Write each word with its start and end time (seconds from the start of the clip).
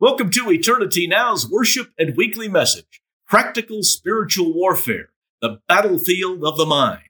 Welcome 0.00 0.30
to 0.30 0.48
Eternity 0.52 1.08
Now's 1.08 1.50
worship 1.50 1.88
and 1.98 2.16
weekly 2.16 2.48
message 2.48 3.02
Practical 3.26 3.82
Spiritual 3.82 4.54
Warfare, 4.54 5.08
the 5.42 5.58
Battlefield 5.66 6.44
of 6.44 6.56
the 6.56 6.66
Mind. 6.66 7.02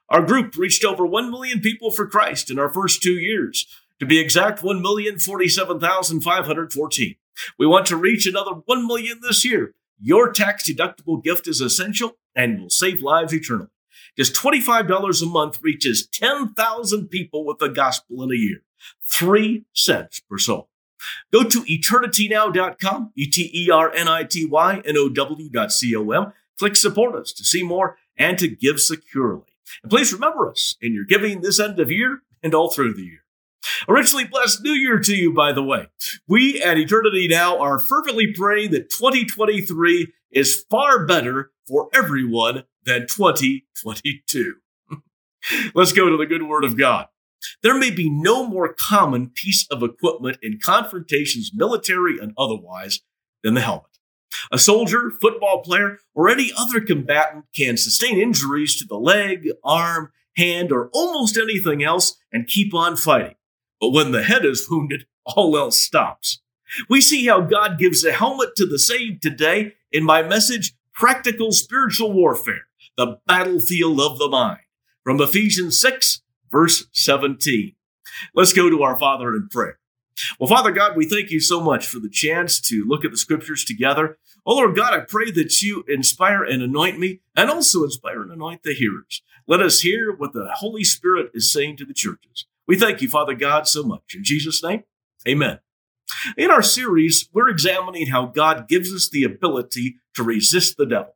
Our 0.10 0.22
group 0.22 0.56
reached 0.58 0.86
over 0.86 1.04
1 1.06 1.32
million 1.32 1.62
people 1.62 1.90
for 1.90 2.06
Christ 2.06 2.52
in 2.52 2.60
our 2.60 2.72
first 2.72 3.02
two 3.02 3.14
years. 3.14 3.66
To 4.00 4.06
be 4.06 4.20
exact, 4.20 4.62
1,047,514. 4.62 7.18
We 7.58 7.68
want 7.68 7.86
to 7.88 7.98
reach 7.98 8.28
another 8.28 8.52
1 8.52 8.88
million 8.88 9.20
this 9.22 9.46
year. 9.46 9.74
Your 10.02 10.32
tax 10.32 10.70
deductible 10.70 11.24
gift 11.24 11.48
is 11.48 11.62
essential 11.62 12.18
and 12.36 12.62
will 12.62 12.70
save 12.70 13.02
lives 13.02 13.34
eternally. 13.34 13.70
Just 14.18 14.36
$25 14.36 15.22
a 15.22 15.26
month 15.26 15.60
reaches 15.62 16.08
10,000 16.08 17.08
people 17.08 17.46
with 17.46 17.60
the 17.60 17.70
gospel 17.70 18.24
in 18.24 18.32
a 18.32 18.36
year. 18.36 18.62
Three 19.10 19.66
cents 19.74 20.22
per 20.22 20.38
soul. 20.38 20.70
Go 21.32 21.44
to 21.44 21.62
eternitynow.com, 21.62 23.12
E 23.16 23.28
T 23.28 23.50
E 23.54 23.70
R 23.72 23.92
N 23.94 24.08
I 24.08 24.24
T 24.24 24.46
Y 24.46 24.82
N 24.86 24.98
O 24.98 25.10
W.com. 25.10 26.34
Click 26.58 26.76
support 26.76 27.16
us 27.16 27.32
to 27.34 27.44
see 27.46 27.64
more 27.64 27.98
and 28.18 28.38
to 28.38 28.48
give 28.48 28.80
securely. 28.80 29.44
And 29.84 29.90
please 29.90 30.12
remember 30.12 30.50
us 30.50 30.76
in 30.82 30.94
your 30.94 31.06
giving 31.06 31.42
this 31.42 31.60
end 31.60 31.80
of 31.80 31.92
year 31.92 32.22
and 32.44 32.54
all 32.54 32.70
through 32.70 32.94
the 32.94 33.04
year. 33.04 33.24
A 33.88 33.94
richly 33.94 34.26
blessed 34.26 34.64
new 34.64 34.74
year 34.74 35.00
to 35.00 35.16
you, 35.16 35.34
by 35.34 35.52
the 35.52 35.64
way. 35.64 35.88
We 36.28 36.62
at 36.62 36.78
Eternity 36.78 37.28
Now 37.28 37.60
are 37.60 37.80
fervently 37.80 38.34
praying 38.34 38.72
that 38.72 38.90
2023 38.90 40.12
is 40.32 40.66
far 40.70 41.06
better 41.06 41.52
for 41.68 41.90
everyone 41.94 42.64
than 42.86 43.08
2022. 43.08 44.56
Let's 45.76 45.94
go 45.94 46.10
to 46.10 46.18
the 46.18 46.26
good 46.26 46.44
word 46.44 46.64
of 46.64 46.78
God. 46.78 47.08
There 47.64 47.78
may 47.78 47.92
be 47.92 48.10
no 48.10 48.46
more 48.46 48.74
common 48.74 49.30
piece 49.30 49.66
of 49.72 49.84
equipment 49.84 50.38
in 50.42 50.60
confrontations, 50.64 51.52
military 51.54 52.18
and 52.20 52.34
otherwise, 52.38 53.02
than 53.44 53.54
the 53.54 53.62
helmet. 53.62 53.86
A 54.52 54.60
soldier, 54.60 55.12
football 55.22 55.62
player, 55.64 56.00
or 56.14 56.30
any 56.30 56.52
other 56.58 56.82
combatant 56.82 57.46
can 57.56 57.78
sustain 57.78 58.20
injuries 58.20 58.76
to 58.78 58.86
the 58.86 58.98
leg, 58.98 59.50
arm, 59.64 60.12
hand, 60.36 60.72
or 60.72 60.90
almost 60.94 61.38
anything 61.38 61.84
else 61.84 62.18
and 62.32 62.48
keep 62.48 62.74
on 62.74 62.96
fighting. 62.96 63.36
But 63.80 63.92
when 63.92 64.12
the 64.12 64.24
head 64.24 64.46
is 64.46 64.68
wounded, 64.70 65.06
all 65.26 65.58
else 65.58 65.80
stops. 65.80 66.42
We 66.90 67.02
see 67.02 67.26
how 67.26 67.42
God 67.42 67.80
gives 67.80 68.04
a 68.04 68.12
helmet 68.12 68.56
to 68.58 68.66
the 68.66 68.80
saved 68.80 69.22
today 69.22 69.74
in 69.92 70.04
my 70.04 70.22
message, 70.22 70.74
Practical 70.94 71.52
Spiritual 71.52 72.12
Warfare, 72.14 72.68
the 72.98 73.20
Battlefield 73.26 74.00
of 74.00 74.20
the 74.20 74.28
Mind, 74.28 74.60
from 75.04 75.22
Ephesians 75.22 75.80
6, 75.80 76.22
verse 76.52 76.86
17. 76.92 77.76
Let's 78.36 78.54
go 78.54 78.70
to 78.70 78.84
our 78.84 79.00
Father 79.00 79.34
in 79.34 79.48
prayer. 79.50 79.80
Well, 80.38 80.50
Father 80.50 80.72
God, 80.72 80.98
we 80.98 81.08
thank 81.08 81.32
you 81.32 81.40
so 81.40 81.62
much 81.62 81.88
for 81.88 82.00
the 82.00 82.10
chance 82.10 82.60
to 82.62 82.84
look 82.86 83.06
at 83.06 83.12
the 83.12 83.18
scriptures 83.18 83.64
together. 83.64 84.18
Oh, 84.46 84.56
Lord 84.56 84.76
God, 84.76 84.94
I 84.94 85.00
pray 85.00 85.32
that 85.32 85.62
you 85.62 85.86
inspire 85.88 86.44
and 86.44 86.62
anoint 86.62 87.00
me 87.00 87.22
and 87.36 87.50
also 87.50 87.84
inspire 87.84 88.22
and 88.22 88.32
anoint 88.32 88.64
the 88.64 88.74
hearers. 88.74 89.22
Let 89.48 89.62
us 89.62 89.80
hear 89.80 90.12
what 90.12 90.34
the 90.34 90.50
Holy 90.56 90.84
Spirit 90.84 91.32
is 91.34 91.52
saying 91.52 91.78
to 91.78 91.86
the 91.86 91.94
churches. 91.94 92.46
We 92.70 92.78
thank 92.78 93.02
you, 93.02 93.10
Father 93.10 93.34
God, 93.34 93.68
so 93.68 93.82
much. 93.82 94.14
In 94.14 94.24
Jesus' 94.24 94.64
name, 94.64 94.84
amen. 95.28 95.58
In 96.38 96.52
our 96.52 96.62
series, 96.62 97.28
we're 97.34 97.50
examining 97.50 98.10
how 98.10 98.28
God 98.28 98.68
gives 98.68 98.94
us 98.94 99.10
the 99.10 99.24
ability 99.24 99.96
to 100.14 100.22
resist 100.22 100.78
the 100.78 100.86
devil. 100.86 101.16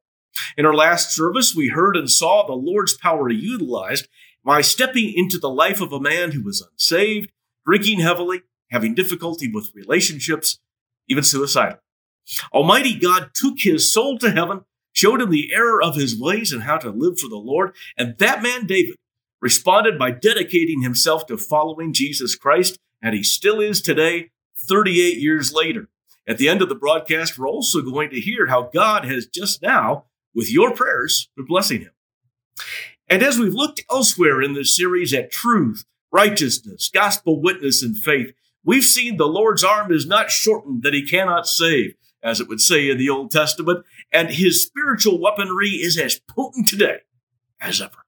In 0.57 0.65
our 0.65 0.73
last 0.73 1.15
service, 1.15 1.55
we 1.55 1.67
heard 1.67 1.95
and 1.95 2.09
saw 2.09 2.43
the 2.43 2.53
Lord's 2.53 2.97
power 2.97 3.29
utilized 3.29 4.07
by 4.43 4.61
stepping 4.61 5.13
into 5.15 5.37
the 5.37 5.49
life 5.49 5.79
of 5.79 5.93
a 5.93 5.99
man 5.99 6.31
who 6.31 6.41
was 6.41 6.67
unsaved, 6.71 7.31
drinking 7.67 7.99
heavily, 7.99 8.41
having 8.71 8.95
difficulty 8.95 9.47
with 9.47 9.75
relationships, 9.75 10.57
even 11.07 11.23
suicidal. 11.23 11.77
Almighty 12.51 12.97
God 12.97 13.29
took 13.35 13.59
his 13.59 13.93
soul 13.93 14.17
to 14.17 14.31
heaven, 14.31 14.61
showed 14.91 15.21
him 15.21 15.29
the 15.29 15.53
error 15.53 15.83
of 15.83 15.97
his 15.97 16.19
ways 16.19 16.51
and 16.51 16.63
how 16.63 16.77
to 16.77 16.89
live 16.89 17.19
for 17.19 17.29
the 17.29 17.35
Lord, 17.35 17.75
and 17.95 18.17
that 18.17 18.41
man, 18.41 18.65
David, 18.65 18.95
responded 19.43 19.99
by 19.99 20.09
dedicating 20.09 20.83
himself 20.83 21.25
to 21.25 21.37
following 21.37 21.91
Jesus 21.91 22.33
Christ, 22.33 22.79
and 23.01 23.13
he 23.13 23.23
still 23.23 23.59
is 23.59 23.81
today, 23.81 24.31
38 24.57 25.17
years 25.17 25.51
later. 25.53 25.89
At 26.25 26.37
the 26.37 26.47
end 26.47 26.61
of 26.61 26.69
the 26.69 26.75
broadcast, 26.75 27.37
we're 27.37 27.49
also 27.49 27.81
going 27.81 28.09
to 28.11 28.21
hear 28.21 28.47
how 28.47 28.69
God 28.73 29.03
has 29.03 29.27
just 29.27 29.61
now, 29.61 30.05
with 30.33 30.49
your 30.49 30.73
prayers, 30.73 31.27
been 31.35 31.45
blessing 31.45 31.81
him. 31.81 31.91
And 33.09 33.21
as 33.21 33.37
we've 33.37 33.53
looked 33.53 33.83
elsewhere 33.91 34.41
in 34.41 34.53
this 34.53 34.73
series 34.73 35.13
at 35.13 35.29
truth, 35.29 35.83
righteousness, 36.09 36.89
gospel 36.93 37.41
witness, 37.41 37.83
and 37.83 37.97
faith, 37.97 38.31
we've 38.63 38.85
seen 38.85 39.17
the 39.17 39.25
Lord's 39.27 39.65
arm 39.65 39.91
is 39.91 40.07
not 40.07 40.31
shortened 40.31 40.83
that 40.83 40.93
he 40.93 41.05
cannot 41.05 41.47
save, 41.47 41.95
as 42.23 42.39
it 42.39 42.47
would 42.47 42.61
say 42.61 42.89
in 42.89 42.97
the 42.97 43.09
Old 43.09 43.29
Testament, 43.29 43.83
and 44.09 44.29
his 44.29 44.63
spiritual 44.63 45.19
weaponry 45.19 45.71
is 45.71 45.97
as 45.97 46.21
potent 46.29 46.69
today 46.69 46.99
as 47.59 47.81
ever. 47.81 48.05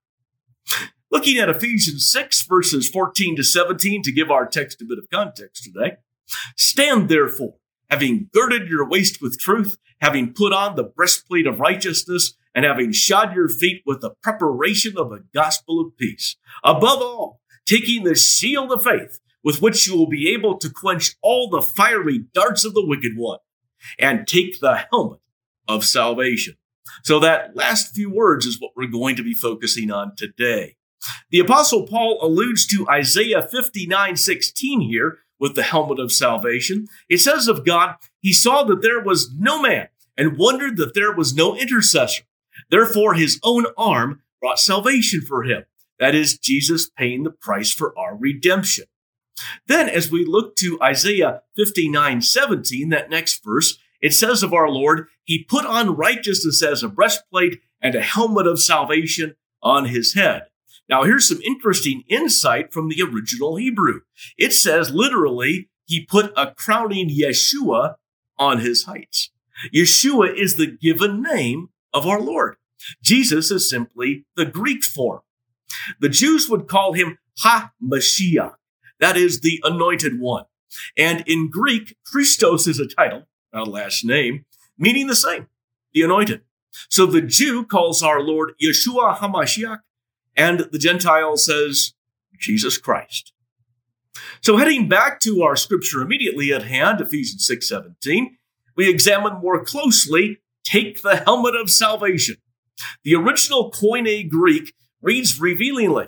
Looking 1.15 1.37
at 1.37 1.47
Ephesians 1.47 2.11
6, 2.11 2.45
verses 2.45 2.89
14 2.89 3.37
to 3.37 3.43
17, 3.45 4.01
to 4.01 4.11
give 4.11 4.29
our 4.29 4.45
text 4.45 4.81
a 4.81 4.85
bit 4.85 4.97
of 4.97 5.09
context 5.09 5.63
today. 5.63 5.95
Stand 6.57 7.07
therefore, 7.07 7.53
having 7.89 8.29
girded 8.33 8.67
your 8.67 8.85
waist 8.85 9.21
with 9.21 9.39
truth, 9.39 9.77
having 10.01 10.33
put 10.33 10.51
on 10.51 10.75
the 10.75 10.83
breastplate 10.83 11.47
of 11.47 11.61
righteousness, 11.61 12.33
and 12.53 12.65
having 12.65 12.91
shod 12.91 13.33
your 13.33 13.47
feet 13.47 13.81
with 13.85 14.01
the 14.01 14.09
preparation 14.21 14.97
of 14.97 15.09
the 15.09 15.23
gospel 15.33 15.79
of 15.79 15.95
peace. 15.95 16.35
Above 16.65 17.01
all, 17.01 17.39
taking 17.65 18.03
the 18.03 18.15
shield 18.15 18.73
of 18.73 18.83
faith, 18.83 19.21
with 19.41 19.61
which 19.61 19.87
you 19.87 19.95
will 19.95 20.09
be 20.09 20.33
able 20.33 20.57
to 20.57 20.69
quench 20.69 21.15
all 21.21 21.49
the 21.49 21.61
fiery 21.61 22.25
darts 22.33 22.65
of 22.65 22.73
the 22.73 22.85
wicked 22.85 23.13
one, 23.15 23.39
and 23.97 24.27
take 24.27 24.59
the 24.59 24.85
helmet 24.91 25.21
of 25.65 25.85
salvation. 25.85 26.55
So 27.03 27.21
that 27.21 27.55
last 27.55 27.95
few 27.95 28.13
words 28.13 28.45
is 28.45 28.59
what 28.59 28.71
we're 28.75 28.87
going 28.87 29.15
to 29.15 29.23
be 29.23 29.33
focusing 29.33 29.89
on 29.89 30.13
today. 30.17 30.75
The 31.29 31.39
apostle 31.39 31.87
Paul 31.87 32.19
alludes 32.21 32.65
to 32.67 32.87
Isaiah 32.89 33.47
59, 33.47 34.15
16 34.15 34.81
here 34.81 35.19
with 35.39 35.55
the 35.55 35.63
helmet 35.63 35.99
of 35.99 36.11
salvation. 36.11 36.87
It 37.09 37.19
says 37.19 37.47
of 37.47 37.65
God, 37.65 37.95
he 38.21 38.33
saw 38.33 38.63
that 38.63 38.81
there 38.81 39.01
was 39.01 39.31
no 39.37 39.61
man 39.61 39.89
and 40.17 40.37
wondered 40.37 40.77
that 40.77 40.93
there 40.93 41.13
was 41.13 41.35
no 41.35 41.55
intercessor. 41.55 42.23
Therefore, 42.69 43.13
his 43.13 43.39
own 43.43 43.65
arm 43.77 44.21
brought 44.41 44.59
salvation 44.59 45.21
for 45.21 45.43
him. 45.43 45.65
That 45.99 46.15
is 46.15 46.37
Jesus 46.37 46.89
paying 46.89 47.23
the 47.23 47.31
price 47.31 47.73
for 47.73 47.97
our 47.97 48.15
redemption. 48.15 48.85
Then, 49.67 49.89
as 49.89 50.11
we 50.11 50.25
look 50.25 50.55
to 50.57 50.79
Isaiah 50.81 51.41
59 51.57 52.21
17, 52.21 52.89
that 52.89 53.09
next 53.09 53.43
verse, 53.43 53.77
it 54.01 54.13
says 54.13 54.43
of 54.43 54.53
our 54.53 54.69
Lord, 54.69 55.07
He 55.23 55.43
put 55.43 55.65
on 55.65 55.95
righteousness 55.95 56.63
as 56.63 56.83
a 56.83 56.89
breastplate 56.89 57.59
and 57.81 57.95
a 57.95 58.01
helmet 58.01 58.47
of 58.47 58.61
salvation 58.61 59.35
on 59.61 59.85
his 59.85 60.13
head. 60.13 60.43
Now, 60.87 61.03
here's 61.03 61.27
some 61.27 61.41
interesting 61.41 62.03
insight 62.07 62.71
from 62.71 62.89
the 62.89 63.01
original 63.01 63.55
Hebrew. 63.55 64.01
It 64.37 64.53
says 64.53 64.91
literally, 64.91 65.69
He 65.85 66.05
put 66.05 66.31
a 66.37 66.53
crowning 66.53 67.09
Yeshua 67.09 67.95
on 68.37 68.59
his 68.59 68.83
heights. 68.83 69.31
Yeshua 69.73 70.33
is 70.35 70.57
the 70.57 70.67
given 70.67 71.21
name 71.21 71.69
of 71.93 72.05
our 72.05 72.21
Lord. 72.21 72.57
Jesus 73.01 73.51
is 73.51 73.69
simply 73.69 74.25
the 74.35 74.45
Greek 74.45 74.83
form. 74.83 75.21
The 75.99 76.09
Jews 76.09 76.49
would 76.49 76.67
call 76.67 76.93
him 76.93 77.17
Ha 77.39 77.71
Mashiach, 77.83 78.55
that 78.99 79.17
is 79.17 79.41
the 79.41 79.59
anointed 79.63 80.19
one. 80.19 80.45
And 80.97 81.23
in 81.27 81.49
Greek, 81.49 81.97
Christos 82.05 82.67
is 82.67 82.79
a 82.79 82.87
title, 82.87 83.27
not 83.53 83.67
a 83.67 83.71
last 83.71 84.05
name, 84.05 84.45
meaning 84.77 85.07
the 85.07 85.15
same, 85.15 85.47
the 85.93 86.01
anointed. 86.01 86.41
So 86.89 87.05
the 87.05 87.21
Jew 87.21 87.65
calls 87.65 88.03
our 88.03 88.21
Lord 88.21 88.53
Yeshua 88.61 89.17
HaMashiach, 89.17 89.79
and 90.35 90.67
the 90.71 90.79
Gentile 90.79 91.37
says 91.37 91.93
Jesus 92.39 92.77
Christ. 92.77 93.33
So 94.41 94.57
heading 94.57 94.87
back 94.87 95.19
to 95.21 95.43
our 95.43 95.55
scripture 95.55 96.01
immediately 96.01 96.51
at 96.53 96.63
hand, 96.63 97.01
Ephesians 97.01 97.45
6:17, 97.45 98.37
we 98.75 98.89
examine 98.89 99.39
more 99.41 99.63
closely 99.63 100.39
take 100.63 101.01
the 101.01 101.17
helmet 101.17 101.55
of 101.55 101.69
salvation. 101.69 102.37
The 103.03 103.15
original 103.15 103.71
Koine 103.71 104.29
Greek 104.29 104.73
reads 105.01 105.39
revealingly, 105.39 106.07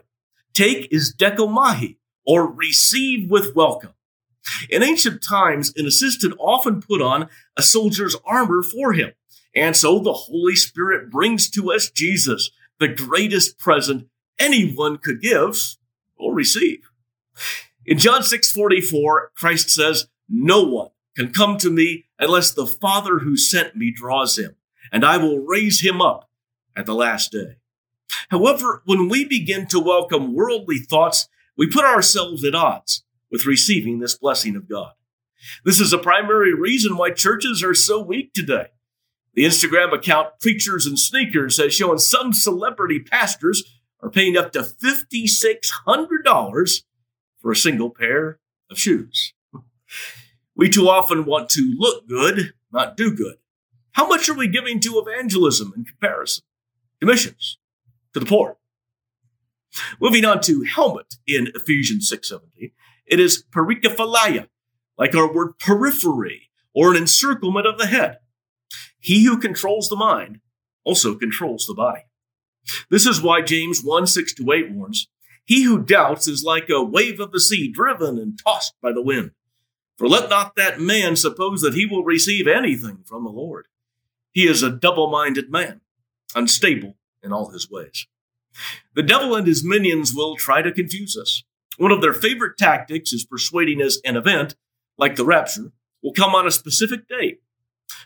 take 0.54 0.92
is 0.92 1.16
dechomai, 1.16 1.98
or 2.26 2.52
receive 2.52 3.30
with 3.30 3.56
welcome. 3.56 3.94
In 4.70 4.84
ancient 4.84 5.22
times, 5.22 5.72
an 5.76 5.86
assistant 5.86 6.34
often 6.40 6.82
put 6.82 7.02
on 7.02 7.30
a 7.56 7.64
soldier's 7.64 8.16
armor 8.26 8.64
for 8.64 8.94
him. 8.94 9.12
And 9.56 9.76
so 9.76 10.00
the 10.00 10.14
Holy 10.14 10.56
Spirit 10.56 11.10
brings 11.10 11.50
to 11.52 11.72
us 11.72 11.90
Jesus, 11.90 12.50
the 12.80 12.88
greatest 12.88 13.58
present 13.58 14.08
anyone 14.40 14.98
could 14.98 15.22
give 15.22 15.76
or 16.18 16.34
receive. 16.34 16.90
In 17.86 17.98
John 17.98 18.24
6 18.24 18.52
44, 18.52 19.32
Christ 19.36 19.70
says, 19.70 20.08
No 20.28 20.64
one 20.64 20.90
can 21.16 21.32
come 21.32 21.58
to 21.58 21.70
me 21.70 22.06
unless 22.20 22.52
the 22.52 22.68
Father 22.68 23.20
who 23.20 23.38
sent 23.38 23.76
me 23.76 23.92
draws 23.92 24.38
him, 24.38 24.56
and 24.92 25.06
I 25.06 25.18
will 25.18 25.40
raise 25.40 25.82
him 25.82 26.02
up 26.02 26.30
at 26.76 26.86
the 26.86 26.96
last 26.96 27.32
day. 27.32 27.58
However, 28.30 28.82
when 28.86 29.10
we 29.10 29.26
begin 29.26 29.68
to 29.68 29.80
welcome 29.80 30.36
worldly 30.36 30.80
thoughts, 30.80 31.28
we 31.58 31.68
put 31.68 31.86
ourselves 31.86 32.44
at 32.44 32.56
odds 32.56 33.04
with 33.32 33.46
receiving 33.46 34.00
this 34.00 34.18
blessing 34.18 34.56
of 34.56 34.70
God. 34.70 34.92
This 35.64 35.80
is 35.80 35.94
a 35.94 35.98
primary 35.98 36.54
reason 36.54 36.98
why 36.98 37.12
churches 37.12 37.64
are 37.64 37.74
so 37.74 38.02
weak 38.02 38.34
today. 38.34 38.68
The 39.34 39.46
Instagram 39.46 39.94
account 39.94 40.40
Preachers 40.40 40.86
and 40.86 40.98
Sneakers 40.98 41.58
has 41.58 41.74
shown 41.74 42.00
some 42.00 42.34
celebrity 42.34 43.00
pastors 43.00 43.64
are 44.02 44.10
paying 44.10 44.38
up 44.38 44.54
to 44.54 44.60
$5,600 44.60 46.84
for 47.40 47.52
a 47.52 47.56
single 47.56 47.90
pair 47.90 48.40
of 48.70 48.80
shoes. 48.80 49.34
We 50.56 50.70
too 50.70 50.88
often 50.90 51.26
want 51.26 51.50
to 51.52 51.76
look 51.78 52.08
good, 52.08 52.54
not 52.72 52.98
do 52.98 53.16
good. 53.16 53.38
How 53.94 54.08
much 54.08 54.28
are 54.30 54.36
we 54.36 54.48
giving 54.48 54.80
to 54.82 55.00
evangelism 55.00 55.74
in 55.76 55.86
comparison? 55.86 56.44
To 57.00 57.08
missions, 57.08 57.58
to 58.14 58.20
the 58.20 58.26
poor. 58.26 58.58
Moving 60.02 60.26
on 60.26 60.42
to 60.42 60.64
helmet 60.64 61.16
in 61.28 61.52
Ephesians 61.54 62.10
6:17. 62.10 62.72
It 63.06 63.20
is 63.20 63.44
perikephalaia, 63.52 64.50
like 64.98 65.14
our 65.16 65.32
word 65.32 65.60
periphery, 65.60 66.50
or 66.74 66.90
an 66.92 66.98
encirclement 66.98 67.68
of 67.68 67.78
the 67.78 67.86
head. 67.88 68.18
He 69.00 69.26
who 69.26 69.38
controls 69.38 69.90
the 69.90 69.96
mind 69.96 70.42
also 70.84 71.14
controls 71.16 71.68
the 71.68 71.76
body. 71.76 72.07
This 72.90 73.06
is 73.06 73.22
why 73.22 73.42
James 73.42 73.82
1 73.82 74.08
6 74.08 74.34
to 74.36 74.52
8 74.52 74.72
warns 74.72 75.08
He 75.46 75.64
who 75.64 75.80
doubts 75.80 76.28
is 76.28 76.44
like 76.44 76.70
a 76.70 76.84
wave 76.84 77.20
of 77.20 77.32
the 77.32 77.40
sea 77.40 77.72
driven 77.72 78.18
and 78.18 78.40
tossed 78.44 78.74
by 78.82 78.92
the 78.92 79.02
wind. 79.02 79.32
For 79.98 80.08
let 80.08 80.30
not 80.30 80.56
that 80.56 80.80
man 80.80 81.16
suppose 81.16 81.62
that 81.62 81.74
he 81.74 81.86
will 81.86 82.04
receive 82.04 82.48
anything 82.48 83.00
from 83.06 83.24
the 83.24 83.32
Lord. 83.32 83.66
He 84.32 84.48
is 84.48 84.62
a 84.62 84.70
double 84.70 85.10
minded 85.10 85.52
man, 85.52 85.82
unstable 86.36 86.96
in 87.24 87.34
all 87.34 87.50
his 87.50 87.70
ways. 87.70 88.06
The 88.94 89.04
devil 89.04 89.36
and 89.36 89.48
his 89.48 89.64
minions 89.64 90.14
will 90.14 90.36
try 90.36 90.62
to 90.62 90.72
confuse 90.72 91.18
us. 91.18 91.44
One 91.78 91.92
of 91.92 92.02
their 92.02 92.14
favorite 92.14 92.58
tactics 92.58 93.14
is 93.14 93.26
persuading 93.26 93.82
us 93.82 94.00
an 94.04 94.16
event, 94.16 94.56
like 94.98 95.16
the 95.16 95.26
rapture, 95.26 95.72
will 96.04 96.14
come 96.14 96.34
on 96.36 96.48
a 96.48 96.52
specific 96.52 97.08
date. 97.08 97.42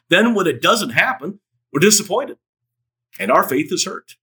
Then, 0.09 0.33
when 0.33 0.47
it 0.47 0.61
doesn't 0.61 0.91
happen, 0.91 1.39
we're 1.71 1.79
disappointed, 1.79 2.37
and 3.19 3.31
our 3.31 3.47
faith 3.47 3.71
is 3.71 3.85
hurt. 3.85 4.15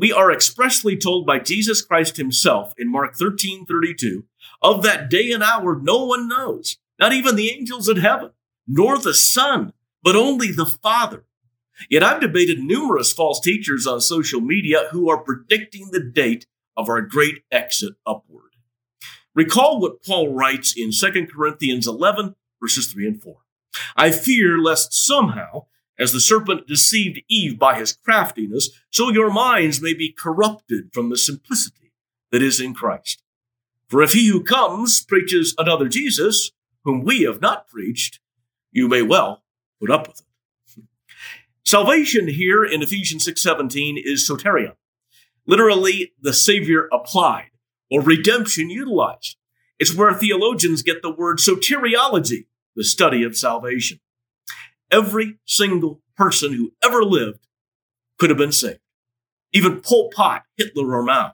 We 0.00 0.14
are 0.14 0.32
expressly 0.32 0.96
told 0.96 1.26
by 1.26 1.40
Jesus 1.40 1.82
Christ 1.82 2.16
himself 2.16 2.72
in 2.78 2.90
Mark 2.90 3.16
13 3.16 3.66
32, 3.66 4.24
of 4.62 4.82
that 4.82 5.10
day 5.10 5.30
and 5.30 5.42
hour 5.42 5.78
no 5.78 6.06
one 6.06 6.26
knows, 6.26 6.78
not 6.98 7.12
even 7.12 7.36
the 7.36 7.50
angels 7.50 7.86
in 7.86 7.98
heaven, 7.98 8.30
nor 8.66 8.96
the 8.96 9.12
Son, 9.12 9.74
but 10.02 10.16
only 10.16 10.52
the 10.52 10.64
Father. 10.64 11.26
Yet 11.90 12.02
I've 12.02 12.22
debated 12.22 12.60
numerous 12.60 13.12
false 13.12 13.40
teachers 13.40 13.86
on 13.86 14.00
social 14.00 14.40
media 14.40 14.88
who 14.90 15.10
are 15.10 15.22
predicting 15.22 15.90
the 15.90 16.02
date 16.02 16.46
of 16.78 16.88
our 16.88 17.02
great 17.02 17.42
exit 17.52 17.92
upward. 18.06 18.52
Recall 19.34 19.82
what 19.82 20.02
Paul 20.02 20.32
writes 20.32 20.72
in 20.74 20.92
2 20.92 21.26
Corinthians 21.26 21.86
11, 21.86 22.36
verses 22.58 22.90
3 22.90 23.06
and 23.06 23.22
4. 23.22 23.36
I 23.96 24.12
fear 24.12 24.56
lest 24.58 24.94
somehow, 24.94 25.66
as 26.00 26.12
the 26.12 26.20
serpent 26.20 26.66
deceived 26.66 27.20
Eve 27.28 27.58
by 27.58 27.78
his 27.78 27.92
craftiness, 27.92 28.70
so 28.90 29.10
your 29.10 29.30
minds 29.30 29.82
may 29.82 29.92
be 29.92 30.10
corrupted 30.10 30.90
from 30.92 31.10
the 31.10 31.18
simplicity 31.18 31.92
that 32.32 32.42
is 32.42 32.58
in 32.58 32.74
Christ. 32.74 33.22
For 33.86 34.02
if 34.02 34.14
he 34.14 34.28
who 34.28 34.42
comes 34.42 35.04
preaches 35.04 35.54
another 35.58 35.88
Jesus, 35.88 36.52
whom 36.84 37.04
we 37.04 37.22
have 37.22 37.42
not 37.42 37.68
preached, 37.68 38.18
you 38.72 38.88
may 38.88 39.02
well 39.02 39.44
put 39.78 39.90
up 39.90 40.08
with 40.08 40.20
it. 40.20 40.84
Salvation 41.64 42.28
here 42.28 42.64
in 42.64 42.82
Ephesians 42.82 43.24
6:17 43.24 43.98
is 44.02 44.26
soteria, 44.26 44.76
literally 45.46 46.12
the 46.20 46.32
Savior 46.32 46.88
applied 46.90 47.50
or 47.90 48.00
redemption 48.00 48.70
utilized. 48.70 49.36
It's 49.78 49.94
where 49.94 50.12
theologians 50.14 50.82
get 50.82 51.02
the 51.02 51.10
word 51.10 51.38
soteriology, 51.38 52.46
the 52.74 52.84
study 52.84 53.22
of 53.22 53.36
salvation. 53.36 54.00
Every 54.90 55.38
single 55.46 56.00
person 56.16 56.52
who 56.52 56.72
ever 56.84 57.04
lived 57.04 57.46
could 58.18 58.30
have 58.30 58.38
been 58.38 58.52
saved. 58.52 58.80
Even 59.52 59.80
Pol 59.80 60.10
Pot, 60.14 60.42
Hitler, 60.56 60.94
or 60.94 61.02
Mao. 61.02 61.32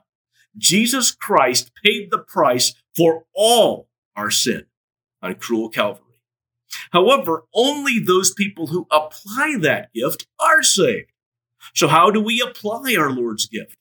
Jesus 0.57 1.11
Christ 1.11 1.71
paid 1.83 2.09
the 2.09 2.17
price 2.17 2.73
for 2.95 3.25
all 3.35 3.89
our 4.15 4.31
sin 4.31 4.65
on 5.21 5.35
cruel 5.35 5.69
Calvary. 5.69 6.03
However, 6.91 7.43
only 7.53 7.99
those 7.99 8.33
people 8.33 8.67
who 8.67 8.87
apply 8.91 9.57
that 9.59 9.93
gift 9.93 10.27
are 10.39 10.63
saved. 10.63 11.11
So, 11.75 11.87
how 11.87 12.09
do 12.11 12.21
we 12.21 12.41
apply 12.41 12.95
our 12.97 13.11
Lord's 13.11 13.45
gift? 13.45 13.77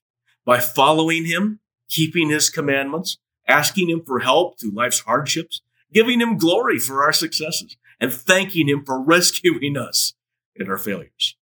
by 0.47 0.61
following 0.61 1.27
him, 1.27 1.59
keeping 1.91 2.31
his 2.31 2.49
commandments, 2.49 3.19
asking 3.47 3.91
him 3.91 4.03
for 4.07 4.21
help 4.21 4.59
through 4.59 4.71
life's 4.71 5.01
hardships, 5.01 5.61
giving 5.93 6.21
him 6.21 6.39
glory 6.39 6.79
for 6.79 7.03
our 7.03 7.13
successes, 7.13 7.77
and 8.01 8.13
thanking 8.13 8.69
him 8.69 8.85
for 8.85 9.01
rescuing 9.03 9.77
us 9.77 10.15
in 10.55 10.69
our 10.69 10.79
failures. 10.79 11.37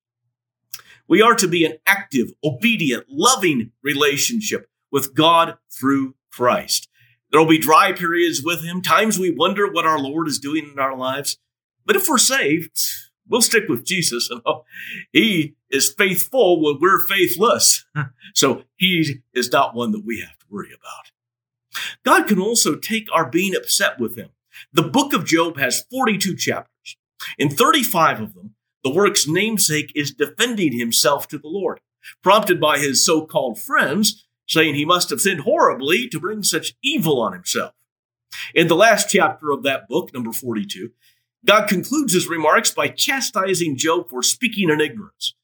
We 1.07 1.21
are 1.21 1.35
to 1.35 1.47
be 1.47 1.65
an 1.65 1.77
active, 1.85 2.31
obedient, 2.44 3.05
loving 3.09 3.71
relationship 3.83 4.67
with 4.91 5.13
God 5.13 5.57
through 5.72 6.15
Christ. 6.31 6.88
There 7.29 7.41
will 7.41 7.48
be 7.48 7.57
dry 7.57 7.91
periods 7.91 8.41
with 8.43 8.63
him, 8.63 8.81
times 8.81 9.17
we 9.17 9.31
wonder 9.31 9.69
what 9.69 9.86
our 9.86 10.00
Lord 10.00 10.27
is 10.27 10.39
doing 10.39 10.69
in 10.72 10.79
our 10.79 10.95
lives. 10.95 11.38
But 11.86 11.95
if 11.95 12.07
we're 12.07 12.17
saved, 12.17 12.79
we'll 13.27 13.41
stick 13.41 13.67
with 13.67 13.86
Jesus. 13.86 14.29
And 14.45 14.62
he 15.12 15.55
is 15.69 15.93
faithful 15.98 16.62
when 16.63 16.79
we're 16.79 17.05
faithless. 17.07 17.86
so 18.33 18.63
he 18.75 19.22
is 19.33 19.51
not 19.51 19.75
one 19.75 19.91
that 19.91 20.05
we 20.05 20.22
have 20.22 20.38
to 20.39 20.45
worry 20.50 20.69
about. 20.69 21.12
God 22.03 22.27
can 22.27 22.39
also 22.39 22.75
take 22.75 23.07
our 23.12 23.29
being 23.29 23.55
upset 23.55 24.00
with 24.00 24.17
him. 24.17 24.29
The 24.72 24.83
book 24.83 25.13
of 25.13 25.25
Job 25.25 25.57
has 25.57 25.86
42 25.91 26.36
chapters. 26.36 26.98
In 27.38 27.50
35 27.50 28.22
of 28.22 28.33
them, 28.33 28.55
the 28.83 28.93
work's 28.93 29.27
namesake 29.27 29.91
is 29.95 30.13
defending 30.13 30.77
himself 30.77 31.27
to 31.29 31.38
the 31.38 31.48
Lord, 31.48 31.79
prompted 32.22 32.60
by 32.60 32.79
his 32.79 33.05
so 33.05 33.25
called 33.25 33.60
friends, 33.60 34.25
saying 34.48 34.75
he 34.75 34.86
must 34.86 35.10
have 35.10 35.22
sinned 35.22 35.41
horribly 35.41 36.10
to 36.10 36.19
bring 36.19 36.43
such 36.43 36.74
evil 36.83 37.22
on 37.22 37.33
himself. 37.33 37.74
In 38.53 38.67
the 38.67 38.75
last 38.75 39.10
chapter 39.10 39.51
of 39.51 39.63
that 39.63 39.88
book, 39.88 40.13
number 40.13 40.33
42, 40.33 40.89
God 41.45 41.67
concludes 41.67 42.13
his 42.13 42.27
remarks 42.27 42.72
by 42.72 42.88
chastising 42.88 43.77
Job 43.77 44.10
for 44.10 44.24
speaking 44.24 44.69
in 44.69 44.81
ignorance. 44.81 45.36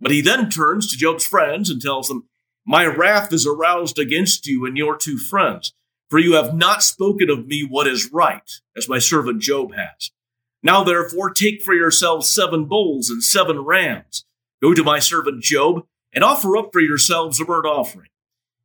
But 0.00 0.10
he 0.10 0.20
then 0.20 0.50
turns 0.50 0.90
to 0.90 0.96
Job's 0.96 1.26
friends 1.26 1.70
and 1.70 1.80
tells 1.80 2.08
them, 2.08 2.28
My 2.66 2.84
wrath 2.86 3.32
is 3.32 3.46
aroused 3.46 3.98
against 3.98 4.46
you 4.46 4.66
and 4.66 4.76
your 4.76 4.96
two 4.96 5.18
friends, 5.18 5.72
for 6.12 6.18
you 6.18 6.34
have 6.34 6.54
not 6.54 6.82
spoken 6.82 7.30
of 7.30 7.46
me 7.46 7.66
what 7.66 7.86
is 7.86 8.12
right, 8.12 8.60
as 8.76 8.86
my 8.86 8.98
servant 8.98 9.40
Job 9.40 9.72
has. 9.74 10.10
Now 10.62 10.84
therefore 10.84 11.30
take 11.30 11.62
for 11.62 11.72
yourselves 11.72 12.34
seven 12.34 12.66
bulls 12.66 13.08
and 13.08 13.24
seven 13.24 13.60
rams. 13.60 14.26
Go 14.60 14.74
to 14.74 14.84
my 14.84 14.98
servant 14.98 15.42
Job 15.42 15.86
and 16.12 16.22
offer 16.22 16.54
up 16.54 16.68
for 16.70 16.82
yourselves 16.82 17.40
a 17.40 17.46
burnt 17.46 17.64
offering. 17.64 18.10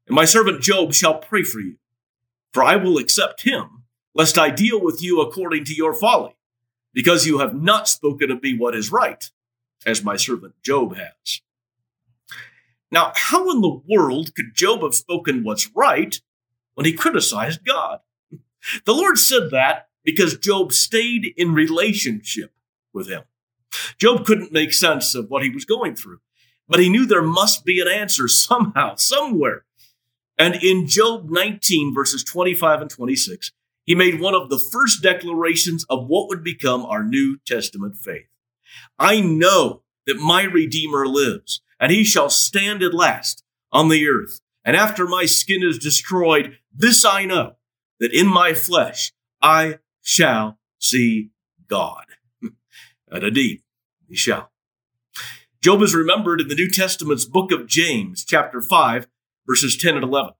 And 0.08 0.14
my 0.14 0.26
servant 0.26 0.62
Job 0.62 0.94
shall 0.94 1.20
pray 1.20 1.44
for 1.44 1.62
you. 1.62 1.78
For 2.52 2.66
I 2.66 2.76
will 2.76 2.98
accept 2.98 3.44
him, 3.44 3.86
lest 4.14 4.38
I 4.38 4.50
deal 4.50 4.84
with 4.84 5.02
you 5.02 5.22
according 5.22 5.64
to 5.68 5.74
your 5.74 5.94
folly 5.94 6.36
because 6.94 7.26
you 7.26 7.40
have 7.40 7.56
not 7.56 7.88
spoken 7.88 8.30
of 8.30 8.44
me 8.44 8.58
what 8.58 8.76
is 8.76 8.92
right, 8.92 9.24
as 9.86 10.04
my 10.04 10.18
servant 10.18 10.56
Job 10.66 10.98
has. 10.98 11.42
Now, 12.92 13.14
how 13.16 13.50
in 13.52 13.62
the 13.62 13.80
world 13.90 14.36
could 14.36 14.54
Job 14.54 14.82
have 14.82 14.96
spoken 14.96 15.46
what's 15.46 15.72
right 15.74 16.20
when 16.78 16.86
he 16.86 16.94
criticized 16.94 17.66
God? 17.66 18.02
The 18.86 18.94
Lord 18.94 19.18
said 19.18 19.50
that 19.50 19.88
because 20.04 20.38
Job 20.38 20.72
stayed 20.72 21.34
in 21.36 21.56
relationship 21.56 22.54
with 22.94 23.10
him. 23.10 23.24
Job 23.98 24.28
couldn't 24.28 24.54
make 24.54 24.74
sense 24.74 25.16
of 25.16 25.28
what 25.28 25.42
he 25.42 25.50
was 25.50 25.66
going 25.66 25.96
through, 25.96 26.20
but 26.68 26.80
he 26.80 26.88
knew 26.88 27.08
there 27.08 27.24
must 27.24 27.66
be 27.66 27.82
an 27.82 27.88
answer 27.88 28.28
somehow, 28.28 28.94
somewhere. 28.94 29.66
And 30.38 30.64
in 30.64 30.86
Job 30.86 31.32
19, 31.32 31.96
verses 31.96 32.24
25 32.24 32.82
and 32.82 32.90
26, 32.92 33.52
he 33.84 33.96
made 33.96 34.22
one 34.22 34.36
of 34.36 34.50
the 34.50 34.60
first 34.60 35.02
declarations 35.02 35.84
of 35.90 36.06
what 36.06 36.28
would 36.28 36.44
become 36.44 36.86
our 36.86 37.04
New 37.04 37.40
Testament 37.44 37.98
faith. 37.98 38.28
I 39.00 39.20
know 39.20 39.82
that 40.06 40.18
my 40.18 40.44
Redeemer 40.44 41.08
lives, 41.08 41.62
and 41.80 41.92
he 41.92 42.04
shall 42.04 42.30
stand 42.30 42.84
at 42.84 42.94
last 42.94 43.44
on 43.72 43.90
the 43.90 44.08
earth. 44.08 44.42
And 44.68 44.76
after 44.76 45.08
my 45.08 45.24
skin 45.24 45.64
is 45.64 45.80
destroyed, 45.80 46.58
this 46.76 47.06
I 47.06 47.24
know, 47.24 47.54
that 48.02 48.12
in 48.12 48.28
my 48.28 48.54
flesh 48.54 49.14
I 49.42 49.80
shall 50.02 50.60
see 50.78 51.30
God. 51.70 52.04
and 53.10 53.24
indeed, 53.24 53.62
he 54.10 54.18
shall. 54.18 54.52
Job 55.62 55.82
is 55.82 55.96
remembered 55.96 56.42
in 56.42 56.50
the 56.50 56.56
New 56.56 56.70
Testament's 56.70 57.24
book 57.24 57.54
of 57.54 57.66
James, 57.66 58.26
chapter 58.26 58.62
5, 58.62 59.08
verses 59.48 59.78
10 59.78 59.96
and 59.96 60.04
11. 60.04 60.34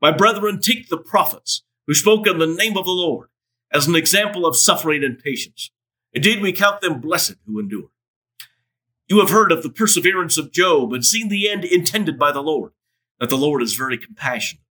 My 0.00 0.10
brethren, 0.10 0.58
take 0.58 0.88
the 0.88 0.98
prophets 0.98 1.62
who 1.86 1.94
spoke 1.94 2.26
in 2.26 2.38
the 2.38 2.48
name 2.48 2.76
of 2.76 2.84
the 2.84 2.90
Lord 2.90 3.28
as 3.72 3.86
an 3.86 3.94
example 3.94 4.44
of 4.44 4.56
suffering 4.56 5.04
and 5.04 5.16
patience. 5.16 5.70
Indeed, 6.12 6.42
we 6.42 6.52
count 6.52 6.80
them 6.80 7.00
blessed 7.00 7.36
who 7.46 7.60
endure. 7.60 7.90
You 9.06 9.20
have 9.20 9.30
heard 9.30 9.52
of 9.52 9.62
the 9.62 9.70
perseverance 9.70 10.36
of 10.36 10.50
Job 10.50 10.92
and 10.92 11.06
seen 11.06 11.28
the 11.28 11.48
end 11.48 11.64
intended 11.64 12.18
by 12.18 12.32
the 12.32 12.42
Lord, 12.42 12.72
that 13.20 13.30
the 13.30 13.36
Lord 13.36 13.62
is 13.62 13.74
very 13.74 13.98
compassionate 13.98 14.64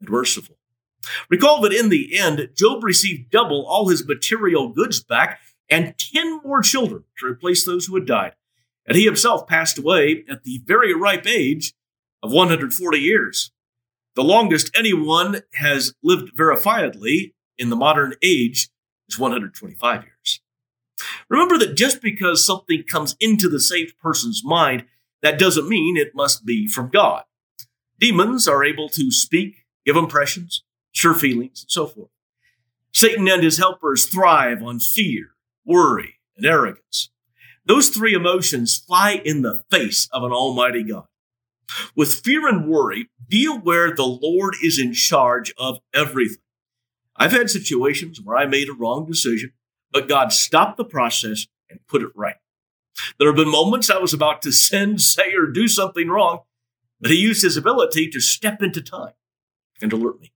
and 0.00 0.08
merciful. 0.08 0.56
Recall 1.28 1.60
that 1.62 1.72
in 1.72 1.90
the 1.90 2.16
end, 2.18 2.48
Job 2.56 2.82
received 2.82 3.30
double 3.30 3.66
all 3.66 3.88
his 3.88 4.06
material 4.06 4.68
goods 4.68 5.02
back 5.02 5.40
and 5.68 5.96
10 5.98 6.40
more 6.42 6.62
children 6.62 7.04
to 7.18 7.26
replace 7.26 7.64
those 7.64 7.86
who 7.86 7.94
had 7.94 8.06
died. 8.06 8.32
And 8.86 8.96
he 8.96 9.04
himself 9.04 9.46
passed 9.46 9.78
away 9.78 10.24
at 10.28 10.44
the 10.44 10.60
very 10.66 10.94
ripe 10.94 11.26
age 11.26 11.74
of 12.22 12.32
140 12.32 12.98
years. 12.98 13.50
The 14.14 14.24
longest 14.24 14.70
anyone 14.76 15.42
has 15.54 15.94
lived 16.02 16.36
verifiably 16.36 17.32
in 17.58 17.70
the 17.70 17.76
modern 17.76 18.14
age 18.22 18.68
is 19.08 19.18
125 19.18 20.04
years. 20.04 20.40
Remember 21.28 21.58
that 21.58 21.76
just 21.76 22.00
because 22.00 22.46
something 22.46 22.84
comes 22.84 23.16
into 23.20 23.48
the 23.48 23.60
saved 23.60 23.98
person's 23.98 24.42
mind, 24.44 24.84
that 25.22 25.38
doesn't 25.38 25.68
mean 25.68 25.96
it 25.96 26.14
must 26.14 26.44
be 26.44 26.68
from 26.68 26.90
God. 26.90 27.24
Demons 28.04 28.46
are 28.46 28.62
able 28.62 28.90
to 28.90 29.10
speak, 29.10 29.64
give 29.86 29.96
impressions, 29.96 30.62
sure 30.92 31.14
feelings, 31.14 31.62
and 31.62 31.70
so 31.70 31.86
forth. 31.86 32.10
Satan 32.92 33.26
and 33.28 33.42
his 33.42 33.56
helpers 33.56 34.04
thrive 34.10 34.62
on 34.62 34.78
fear, 34.78 35.28
worry, 35.64 36.16
and 36.36 36.44
arrogance. 36.44 37.08
Those 37.64 37.88
three 37.88 38.12
emotions 38.12 38.76
fly 38.76 39.22
in 39.24 39.40
the 39.40 39.64
face 39.70 40.06
of 40.12 40.22
an 40.22 40.32
almighty 40.32 40.82
God. 40.82 41.06
With 41.96 42.12
fear 42.12 42.46
and 42.46 42.68
worry, 42.68 43.08
be 43.26 43.46
aware 43.46 43.90
the 43.90 44.02
Lord 44.02 44.54
is 44.62 44.78
in 44.78 44.92
charge 44.92 45.54
of 45.56 45.78
everything. 45.94 46.42
I've 47.16 47.32
had 47.32 47.48
situations 47.48 48.20
where 48.20 48.36
I 48.36 48.44
made 48.44 48.68
a 48.68 48.74
wrong 48.74 49.06
decision, 49.06 49.52
but 49.90 50.10
God 50.10 50.30
stopped 50.30 50.76
the 50.76 50.84
process 50.84 51.46
and 51.70 51.80
put 51.86 52.02
it 52.02 52.12
right. 52.14 52.36
There 53.18 53.28
have 53.28 53.36
been 53.36 53.50
moments 53.50 53.88
I 53.88 53.96
was 53.96 54.12
about 54.12 54.42
to 54.42 54.52
sin, 54.52 54.98
say, 54.98 55.32
or 55.32 55.46
do 55.46 55.66
something 55.68 56.08
wrong, 56.10 56.40
but 57.00 57.10
He 57.10 57.16
used 57.16 57.42
His 57.42 57.56
ability 57.56 58.08
to 58.10 58.20
step 58.20 58.62
into 58.62 58.82
time 58.82 59.14
and 59.80 59.92
alert 59.92 60.20
me. 60.20 60.32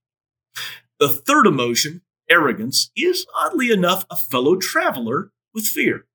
The 0.99 1.09
third 1.09 1.47
emotion, 1.47 2.03
arrogance, 2.29 2.91
is 2.97 3.27
oddly 3.35 3.71
enough 3.71 4.05
a 4.11 4.17
fellow 4.17 4.57
traveler 4.57 5.33
with 5.55 5.65
fear. 5.65 6.07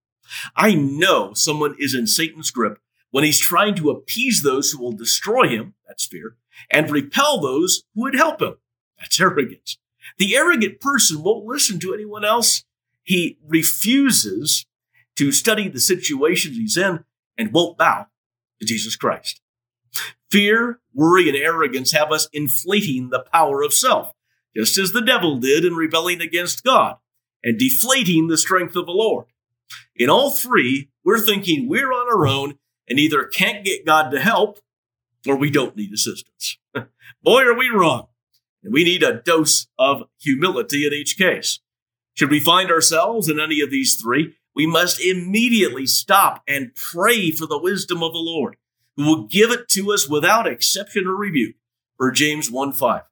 I 0.56 0.74
know 0.74 1.34
someone 1.34 1.76
is 1.78 1.94
in 1.94 2.08
Satan's 2.08 2.52
grip 2.52 2.80
when 3.14 3.24
he's 3.24 3.40
trying 3.40 3.76
to 3.76 3.92
appease 3.92 4.42
those 4.42 4.72
who 4.72 4.82
will 4.82 4.92
destroy 4.92 5.48
him, 5.48 5.76
that's 5.88 6.04
fear, 6.04 6.36
and 6.72 6.90
repel 6.90 7.40
those 7.40 7.84
who 7.94 8.02
would 8.02 8.16
help 8.16 8.42
him, 8.42 8.56
that's 8.98 9.22
arrogance. 9.22 9.78
The 10.18 10.36
arrogant 10.36 10.82
person 10.82 11.22
won't 11.22 11.46
listen 11.46 11.80
to 11.82 11.94
anyone 11.94 12.26
else. 12.26 12.64
He 13.04 13.38
refuses 13.48 14.66
to 15.16 15.32
study 15.32 15.70
the 15.70 15.80
situations 15.80 16.58
he's 16.58 16.76
in 16.76 17.06
and 17.38 17.54
won't 17.54 17.78
bow 17.78 18.08
to 18.60 18.66
Jesus 18.66 18.96
Christ. 18.96 19.42
Fear, 20.34 20.80
worry, 20.96 21.30
and 21.30 21.38
arrogance 21.38 21.92
have 21.92 22.12
us 22.12 22.28
inflating 22.34 23.12
the 23.12 23.24
power 23.32 23.62
of 23.62 23.72
self, 23.72 24.14
just 24.58 24.80
as 24.80 24.92
the 24.92 25.04
devil 25.04 25.38
did 25.38 25.64
in 25.64 25.76
rebelling 25.76 26.22
against 26.22 26.64
God, 26.64 26.96
and 27.44 27.60
deflating 27.60 28.30
the 28.30 28.38
strength 28.38 28.76
of 28.76 28.88
the 28.88 28.94
Lord. 28.94 29.28
In 29.96 30.10
all 30.10 30.32
three, 30.32 30.90
we're 31.06 31.24
thinking 31.24 31.70
we're 31.70 31.94
on 31.94 32.08
our 32.12 32.26
own 32.26 32.58
and 32.90 32.98
either 32.98 33.26
can't 33.26 33.64
get 33.64 33.86
God 33.86 34.10
to 34.10 34.20
help 34.20 34.58
or 35.28 35.36
we 35.36 35.52
don't 35.52 35.78
need 35.78 35.94
assistance. 35.94 36.58
Boy, 37.24 37.44
are 37.44 37.56
we 37.56 37.70
wrong. 37.70 38.08
And 38.64 38.74
we 38.74 38.84
need 38.84 39.04
a 39.04 39.22
dose 39.22 39.68
of 39.78 40.02
humility 40.20 40.88
in 40.88 40.94
each 40.94 41.16
case. 41.16 41.60
Should 42.16 42.32
we 42.32 42.40
find 42.40 42.72
ourselves 42.72 43.30
in 43.30 43.40
any 43.40 43.62
of 43.62 43.70
these 43.70 44.02
three, 44.02 44.36
we 44.56 44.66
must 44.66 45.00
immediately 45.00 45.86
stop 45.86 46.42
and 46.48 46.74
pray 46.74 47.30
for 47.30 47.46
the 47.46 47.60
wisdom 47.60 48.02
of 48.02 48.14
the 48.14 48.18
Lord, 48.18 48.58
who 48.96 49.06
will 49.06 49.24
give 49.24 49.52
it 49.52 49.68
to 49.70 49.92
us 49.92 50.08
without 50.08 50.48
exception 50.48 51.08
or 51.08 51.16
rebuke. 51.16 51.56
For 51.98 52.12
James 52.12 52.50
1 52.50 52.74
5. 52.74 53.04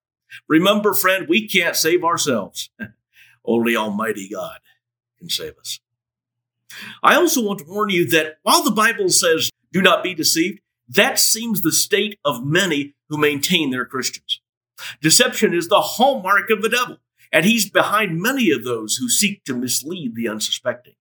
Remember, 0.50 0.94
friend, 0.94 1.28
we 1.30 1.48
can't 1.48 1.76
save 1.76 2.04
ourselves. 2.04 2.70
Only 3.46 3.76
Almighty 3.76 4.28
God 4.30 4.60
can 5.20 5.30
save 5.30 5.58
us. 5.58 5.80
I 7.04 7.16
also 7.16 7.44
want 7.44 7.60
to 7.60 7.66
warn 7.66 7.90
you 7.90 8.08
that 8.10 8.38
while 8.44 8.64
the 8.64 8.72
Bible 8.72 9.10
says, 9.10 9.50
do 9.72 9.82
not 9.82 10.04
be 10.04 10.14
deceived, 10.14 10.60
that 10.90 11.20
seems 11.20 11.62
the 11.62 11.72
state 11.72 12.20
of 12.26 12.46
many 12.46 12.96
who 13.10 13.18
maintain 13.18 13.70
they're 13.70 13.86
Christians. 13.86 14.42
Deception 15.02 15.54
is 15.54 15.68
the 15.68 15.82
hallmark 15.82 16.50
of 16.50 16.62
the 16.62 16.70
devil, 16.70 16.98
and 17.32 17.46
he's 17.46 17.70
behind 17.70 18.22
many 18.22 18.52
of 18.52 18.64
those 18.64 18.96
who 18.96 19.10
seek 19.10 19.44
to 19.46 19.54
mislead 19.54 20.16
the 20.16 20.28
unsuspecting. 20.28 20.96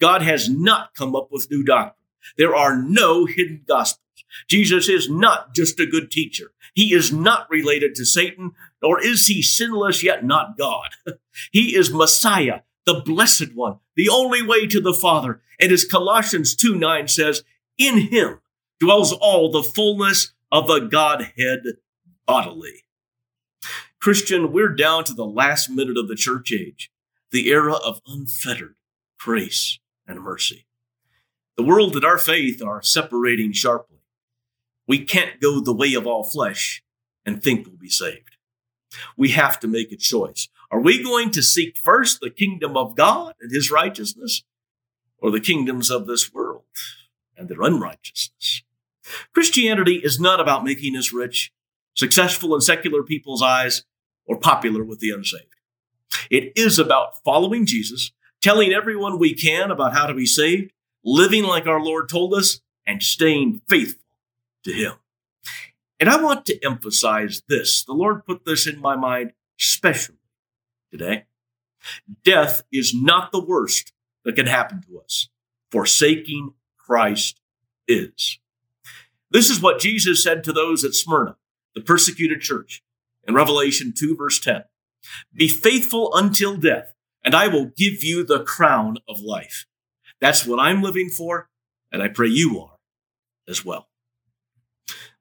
God 0.00 0.22
has 0.22 0.48
not 0.48 0.94
come 0.94 1.14
up 1.14 1.28
with 1.30 1.50
new 1.50 1.62
doctrine. 1.62 1.94
There 2.36 2.54
are 2.54 2.76
no 2.76 3.26
hidden 3.26 3.62
gospels. 3.66 4.00
Jesus 4.48 4.88
is 4.88 5.08
not 5.08 5.54
just 5.54 5.80
a 5.80 5.86
good 5.86 6.10
teacher. 6.10 6.52
He 6.74 6.94
is 6.94 7.12
not 7.12 7.50
related 7.50 7.94
to 7.96 8.04
Satan, 8.04 8.52
nor 8.82 9.00
is 9.00 9.26
he 9.26 9.42
sinless 9.42 10.02
yet 10.02 10.24
not 10.24 10.56
God. 10.56 10.90
he 11.52 11.74
is 11.74 11.92
Messiah, 11.92 12.60
the 12.86 13.02
blessed 13.04 13.54
one, 13.54 13.78
the 13.96 14.08
only 14.08 14.42
way 14.42 14.66
to 14.66 14.80
the 14.80 14.94
Father. 14.94 15.42
And 15.60 15.72
as 15.72 15.84
Colossians 15.84 16.54
2 16.54 16.74
9 16.74 17.08
says, 17.08 17.42
in 17.78 18.08
him 18.08 18.40
dwells 18.78 19.12
all 19.12 19.50
the 19.50 19.62
fullness 19.62 20.32
of 20.52 20.66
the 20.66 20.80
Godhead 20.80 21.60
bodily. 22.26 22.84
Christian, 24.00 24.52
we're 24.52 24.74
down 24.74 25.04
to 25.04 25.14
the 25.14 25.26
last 25.26 25.68
minute 25.68 25.98
of 25.98 26.08
the 26.08 26.14
church 26.14 26.52
age, 26.52 26.90
the 27.30 27.48
era 27.48 27.74
of 27.74 28.00
unfettered 28.06 28.74
grace 29.18 29.78
and 30.06 30.20
mercy. 30.20 30.66
The 31.56 31.62
world 31.62 31.94
and 31.94 32.04
our 32.04 32.16
faith 32.16 32.62
are 32.62 32.82
separating 32.82 33.52
sharply. 33.52 33.89
We 34.90 35.04
can't 35.04 35.40
go 35.40 35.60
the 35.60 35.72
way 35.72 35.94
of 35.94 36.04
all 36.04 36.24
flesh 36.24 36.82
and 37.24 37.40
think 37.40 37.64
we'll 37.64 37.76
be 37.76 37.88
saved. 37.88 38.36
We 39.16 39.28
have 39.28 39.60
to 39.60 39.68
make 39.68 39.92
a 39.92 39.96
choice. 39.96 40.48
Are 40.68 40.80
we 40.80 41.00
going 41.00 41.30
to 41.30 41.44
seek 41.44 41.78
first 41.78 42.18
the 42.18 42.28
kingdom 42.28 42.76
of 42.76 42.96
God 42.96 43.34
and 43.40 43.52
his 43.52 43.70
righteousness 43.70 44.42
or 45.18 45.30
the 45.30 45.38
kingdoms 45.38 45.92
of 45.92 46.08
this 46.08 46.34
world 46.34 46.64
and 47.36 47.48
their 47.48 47.62
unrighteousness? 47.62 48.64
Christianity 49.32 50.00
is 50.02 50.18
not 50.18 50.40
about 50.40 50.64
making 50.64 50.96
us 50.96 51.12
rich, 51.12 51.52
successful 51.94 52.52
in 52.56 52.60
secular 52.60 53.04
people's 53.04 53.42
eyes, 53.42 53.84
or 54.26 54.40
popular 54.40 54.82
with 54.82 54.98
the 54.98 55.10
unsaved. 55.10 55.54
It 56.32 56.52
is 56.56 56.80
about 56.80 57.22
following 57.22 57.64
Jesus, 57.64 58.10
telling 58.42 58.72
everyone 58.72 59.20
we 59.20 59.34
can 59.34 59.70
about 59.70 59.92
how 59.92 60.06
to 60.06 60.14
be 60.14 60.26
saved, 60.26 60.72
living 61.04 61.44
like 61.44 61.68
our 61.68 61.80
Lord 61.80 62.08
told 62.08 62.34
us, 62.34 62.60
and 62.84 63.04
staying 63.04 63.62
faithful 63.68 64.00
to 64.64 64.72
Him. 64.72 64.94
And 65.98 66.08
I 66.08 66.22
want 66.22 66.46
to 66.46 66.64
emphasize 66.64 67.42
this. 67.48 67.84
The 67.84 67.92
Lord 67.92 68.24
put 68.24 68.44
this 68.44 68.66
in 68.66 68.80
my 68.80 68.96
mind 68.96 69.32
especially 69.60 70.16
today. 70.90 71.26
Death 72.24 72.62
is 72.72 72.94
not 72.94 73.32
the 73.32 73.44
worst 73.44 73.92
that 74.24 74.36
can 74.36 74.46
happen 74.46 74.82
to 74.82 74.98
us. 75.00 75.28
Forsaking 75.70 76.54
Christ 76.78 77.40
is. 77.86 78.38
This 79.30 79.50
is 79.50 79.60
what 79.60 79.80
Jesus 79.80 80.22
said 80.22 80.42
to 80.44 80.52
those 80.52 80.84
at 80.84 80.94
Smyrna, 80.94 81.36
the 81.74 81.80
persecuted 81.80 82.40
church 82.40 82.82
in 83.26 83.34
Revelation 83.34 83.92
2, 83.96 84.16
verse 84.16 84.40
10. 84.40 84.64
Be 85.34 85.48
faithful 85.48 86.10
until 86.14 86.56
death, 86.56 86.92
and 87.24 87.34
I 87.34 87.48
will 87.48 87.66
give 87.66 88.02
you 88.02 88.24
the 88.24 88.42
crown 88.42 88.96
of 89.08 89.20
life. 89.20 89.66
That's 90.20 90.46
what 90.46 90.58
I'm 90.58 90.82
living 90.82 91.08
for, 91.08 91.48
and 91.92 92.02
I 92.02 92.08
pray 92.08 92.28
you 92.28 92.60
are 92.60 92.76
as 93.48 93.64
well. 93.64 93.89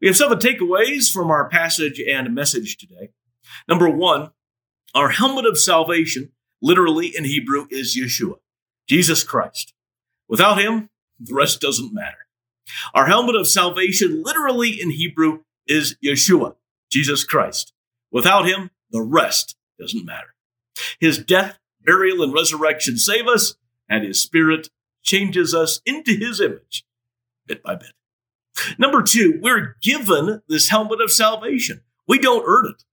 We 0.01 0.07
have 0.07 0.17
seven 0.17 0.39
takeaways 0.39 1.11
from 1.11 1.29
our 1.29 1.49
passage 1.49 1.99
and 1.99 2.33
message 2.33 2.77
today. 2.77 3.09
Number 3.67 3.89
one, 3.89 4.31
our 4.95 5.09
helmet 5.09 5.45
of 5.45 5.59
salvation, 5.59 6.31
literally 6.61 7.07
in 7.07 7.25
Hebrew, 7.25 7.67
is 7.69 7.97
Yeshua, 7.97 8.35
Jesus 8.87 9.23
Christ. 9.23 9.73
Without 10.27 10.59
him, 10.59 10.89
the 11.19 11.33
rest 11.33 11.59
doesn't 11.59 11.93
matter. 11.93 12.27
Our 12.93 13.07
helmet 13.07 13.35
of 13.35 13.47
salvation, 13.47 14.23
literally 14.23 14.79
in 14.79 14.91
Hebrew, 14.91 15.39
is 15.67 15.97
Yeshua, 16.03 16.55
Jesus 16.89 17.23
Christ. 17.23 17.73
Without 18.11 18.47
him, 18.47 18.71
the 18.91 19.01
rest 19.01 19.57
doesn't 19.79 20.05
matter. 20.05 20.33
His 20.99 21.17
death, 21.17 21.57
burial, 21.81 22.23
and 22.23 22.33
resurrection 22.33 22.97
save 22.97 23.27
us, 23.27 23.55
and 23.89 24.05
his 24.05 24.21
spirit 24.21 24.69
changes 25.03 25.53
us 25.53 25.81
into 25.85 26.13
his 26.13 26.39
image 26.39 26.85
bit 27.45 27.63
by 27.63 27.75
bit. 27.75 27.93
Number 28.77 29.01
two, 29.01 29.39
we're 29.41 29.75
given 29.81 30.41
this 30.47 30.69
helmet 30.69 31.01
of 31.01 31.11
salvation. 31.11 31.81
We 32.07 32.19
don't 32.19 32.43
earn 32.45 32.67
it. 32.67 32.83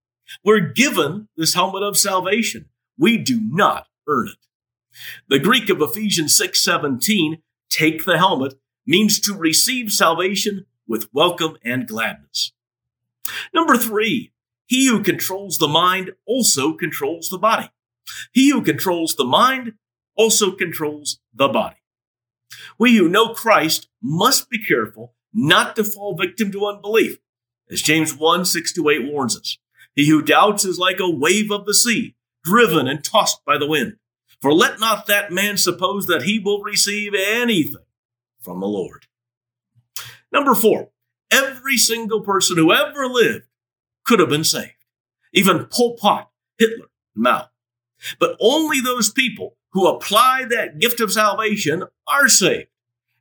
We're 0.45 0.73
given 0.73 1.29
this 1.37 1.55
helmet 1.55 1.83
of 1.83 1.97
salvation. 1.97 2.67
We 2.99 3.17
do 3.17 3.41
not 3.41 3.87
earn 4.09 4.29
it. 4.29 4.47
The 5.29 5.39
Greek 5.39 5.69
of 5.69 5.81
Ephesians 5.81 6.37
6:17, 6.37 7.43
take 7.69 8.05
the 8.05 8.19
helmet, 8.19 8.55
means 8.87 9.21
to 9.21 9.35
receive 9.35 9.91
salvation 9.91 10.67
with 10.87 11.13
welcome 11.13 11.57
and 11.65 11.87
gladness. 11.89 12.53
Number 13.53 13.77
three, 13.77 14.33
he 14.67 14.87
who 14.87 15.03
controls 15.03 15.59
the 15.59 15.69
mind 15.69 16.13
also 16.27 16.73
controls 16.73 17.29
the 17.29 17.39
body. 17.39 17.71
He 18.33 18.51
who 18.51 18.63
controls 18.63 19.15
the 19.17 19.25
mind 19.25 19.75
also 20.17 20.53
controls 20.53 21.19
the 21.35 21.49
body. 21.49 21.77
We 22.79 22.97
who 22.97 23.09
know 23.09 23.35
Christ 23.35 23.89
must 24.01 24.49
be 24.49 24.65
careful 24.65 25.15
not 25.37 25.77
to 25.77 25.85
fall 25.85 26.17
victim 26.17 26.51
to 26.51 26.67
unbelief, 26.67 27.19
as 27.71 27.83
James 27.83 28.17
1 28.17 28.47
6 28.47 28.73
to 28.73 28.89
8 28.89 29.13
warns 29.13 29.37
us. 29.37 29.59
He 29.95 30.09
who 30.09 30.23
doubts 30.23 30.65
is 30.65 30.79
like 30.79 30.99
a 30.99 31.11
wave 31.11 31.51
of 31.51 31.67
the 31.67 31.75
sea, 31.75 32.17
driven 32.43 32.89
and 32.89 33.05
tossed 33.05 33.45
by 33.45 33.59
the 33.59 33.67
wind. 33.67 33.97
For 34.41 34.53
let 34.53 34.81
not 34.81 35.07
that 35.07 35.31
man 35.31 35.59
suppose 35.59 36.07
that 36.07 36.23
he 36.23 36.39
will 36.39 36.63
receive 36.63 37.13
anything 37.15 37.85
from 38.41 38.61
the 38.61 38.67
Lord. 38.67 39.07
Number 40.33 40.55
four, 40.55 40.91
every 41.31 41.77
single 41.77 42.21
person 42.23 42.57
who 42.57 42.73
ever 42.73 43.07
lived 43.07 43.45
could 44.05 44.21
have 44.21 44.29
been 44.29 44.45
saved. 44.45 44.73
Even 45.33 45.67
Pol 45.67 45.97
Pot, 45.97 46.31
Hitler, 46.59 46.87
Mao. 47.15 47.49
But 48.19 48.37
only 48.41 48.81
those 48.81 49.11
people 49.11 49.57
who 49.73 49.87
apply 49.87 50.47
that 50.49 50.79
gift 50.79 51.01
of 51.01 51.13
salvation 51.13 51.85
are 52.07 52.29
saved. 52.29 52.69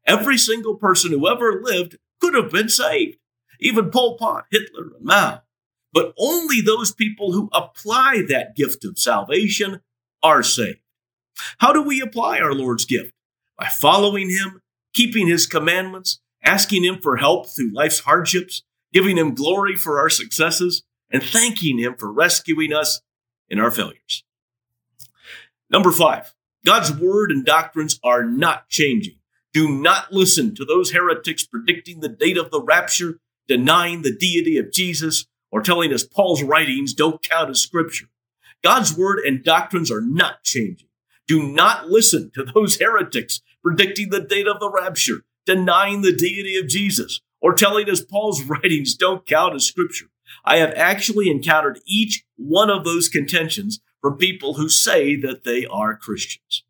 Every 0.05 0.37
single 0.37 0.75
person 0.75 1.11
who 1.11 1.27
ever 1.27 1.61
lived 1.61 1.97
could 2.25 2.43
have 2.43 2.51
been 2.51 2.69
saved. 2.69 3.17
Even 3.59 3.91
Pol 3.91 4.17
Pot, 4.17 4.45
Hitler, 4.51 4.91
and 4.95 5.05
Mao. 5.05 5.41
But 5.93 6.13
only 6.17 6.59
those 6.59 6.93
people 6.93 7.31
who 7.31 7.49
apply 7.53 8.23
that 8.27 8.55
gift 8.55 8.83
of 8.83 8.99
salvation 8.99 9.81
are 10.21 10.43
saved. 10.43 10.79
How 11.59 11.71
do 11.71 11.81
we 11.81 12.01
apply 12.01 12.39
our 12.39 12.53
Lord's 12.53 12.85
gift? 12.85 13.13
By 13.57 13.67
following 13.67 14.29
Him, 14.29 14.61
keeping 14.93 15.27
His 15.27 15.45
commandments, 15.45 16.19
asking 16.43 16.83
Him 16.83 16.99
for 17.01 17.17
help 17.17 17.47
through 17.47 17.73
life's 17.73 17.99
hardships, 17.99 18.63
giving 18.91 19.17
Him 19.17 19.35
glory 19.35 19.75
for 19.75 19.99
our 19.99 20.09
successes, 20.09 20.83
and 21.09 21.23
thanking 21.23 21.77
Him 21.77 21.95
for 21.95 22.11
rescuing 22.11 22.73
us 22.73 23.01
in 23.49 23.59
our 23.59 23.71
failures. 23.71 24.23
Number 25.69 25.91
five, 25.91 26.33
God's 26.65 26.91
word 26.91 27.31
and 27.31 27.45
doctrines 27.45 27.99
are 28.03 28.23
not 28.23 28.67
changing. 28.69 29.15
Do 29.55 29.69
not 29.69 30.11
listen 30.11 30.53
to 30.55 30.65
those 30.65 30.91
heretics 30.91 31.45
predicting 31.45 32.01
the 32.01 32.09
date 32.09 32.37
of 32.37 32.51
the 32.51 32.61
rapture, 32.61 33.19
denying 33.47 34.01
the 34.01 34.13
deity 34.13 34.57
of 34.57 34.69
Jesus, 34.69 35.27
or 35.49 35.61
telling 35.61 35.93
us 35.93 36.03
Paul's 36.03 36.43
writings 36.43 36.93
don't 36.93 37.23
count 37.23 37.49
as 37.49 37.61
scripture. 37.61 38.07
God's 38.61 38.97
word 38.97 39.19
and 39.19 39.45
doctrines 39.45 39.89
are 39.89 40.01
not 40.01 40.43
changing. 40.43 40.89
Do 41.25 41.41
not 41.41 41.87
listen 41.87 42.31
to 42.33 42.43
those 42.43 42.79
heretics 42.81 43.41
predicting 43.63 44.09
the 44.09 44.19
date 44.19 44.45
of 44.45 44.59
the 44.59 44.69
rapture, 44.69 45.21
denying 45.45 46.01
the 46.01 46.13
deity 46.13 46.57
of 46.57 46.67
Jesus, 46.67 47.21
or 47.39 47.53
telling 47.53 47.89
us 47.89 48.03
Paul's 48.03 48.43
writings 48.43 48.93
don't 48.93 49.25
count 49.25 49.55
as 49.55 49.63
scripture. 49.63 50.07
I 50.43 50.57
have 50.57 50.73
actually 50.75 51.29
encountered 51.31 51.79
each 51.87 52.25
one 52.35 52.69
of 52.69 52.83
those 52.83 53.07
contentions 53.07 53.79
from 54.01 54.17
people 54.17 54.55
who 54.55 54.67
say 54.67 55.15
that 55.15 55.45
they 55.45 55.65
are 55.65 55.95
Christians. 55.95 56.65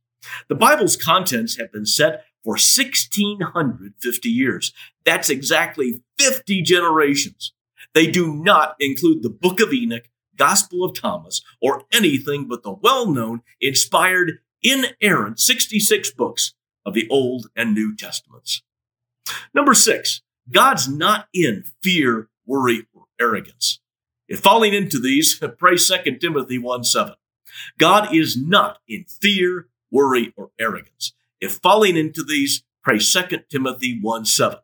The 0.49 0.55
Bible's 0.55 0.95
contents 0.95 1.57
have 1.57 1.71
been 1.71 1.87
set 1.87 2.25
for 2.45 2.51
1650 2.51 4.29
years. 4.29 4.71
That's 5.03 5.31
exactly 5.31 6.03
50 6.19 6.61
generations. 6.61 7.53
They 7.95 8.05
do 8.05 8.33
not 8.35 8.75
include 8.79 9.23
the 9.23 9.31
Book 9.31 9.59
of 9.59 9.73
Enoch, 9.73 10.07
Gospel 10.37 10.83
of 10.83 10.93
Thomas, 10.93 11.41
or 11.59 11.83
anything 11.91 12.47
but 12.47 12.61
the 12.61 12.71
well 12.71 13.07
known, 13.09 13.41
inspired, 13.59 14.39
inerrant 14.61 15.39
66 15.39 16.11
books 16.11 16.53
of 16.85 16.93
the 16.93 17.07
Old 17.09 17.47
and 17.55 17.73
New 17.73 17.95
Testaments. 17.95 18.61
Number 19.55 19.73
six, 19.73 20.21
God's 20.51 20.87
not 20.87 21.27
in 21.33 21.63
fear, 21.81 22.29
worry, 22.45 22.85
or 22.93 23.05
arrogance. 23.19 23.79
If 24.27 24.41
falling 24.41 24.75
into 24.75 24.99
these, 24.99 25.41
pray 25.57 25.77
2 25.77 26.17
Timothy 26.17 26.59
1 26.59 26.83
7. 26.83 27.15
God 27.79 28.13
is 28.13 28.37
not 28.37 28.79
in 28.87 29.05
fear, 29.05 29.67
worry, 29.89 30.31
or 30.37 30.51
arrogance. 30.59 31.14
If 31.39 31.59
falling 31.61 31.97
into 31.97 32.23
these, 32.23 32.63
pray 32.83 32.99
2 32.99 33.21
Timothy 33.49 33.99
1 34.01 34.25
7. 34.25 34.57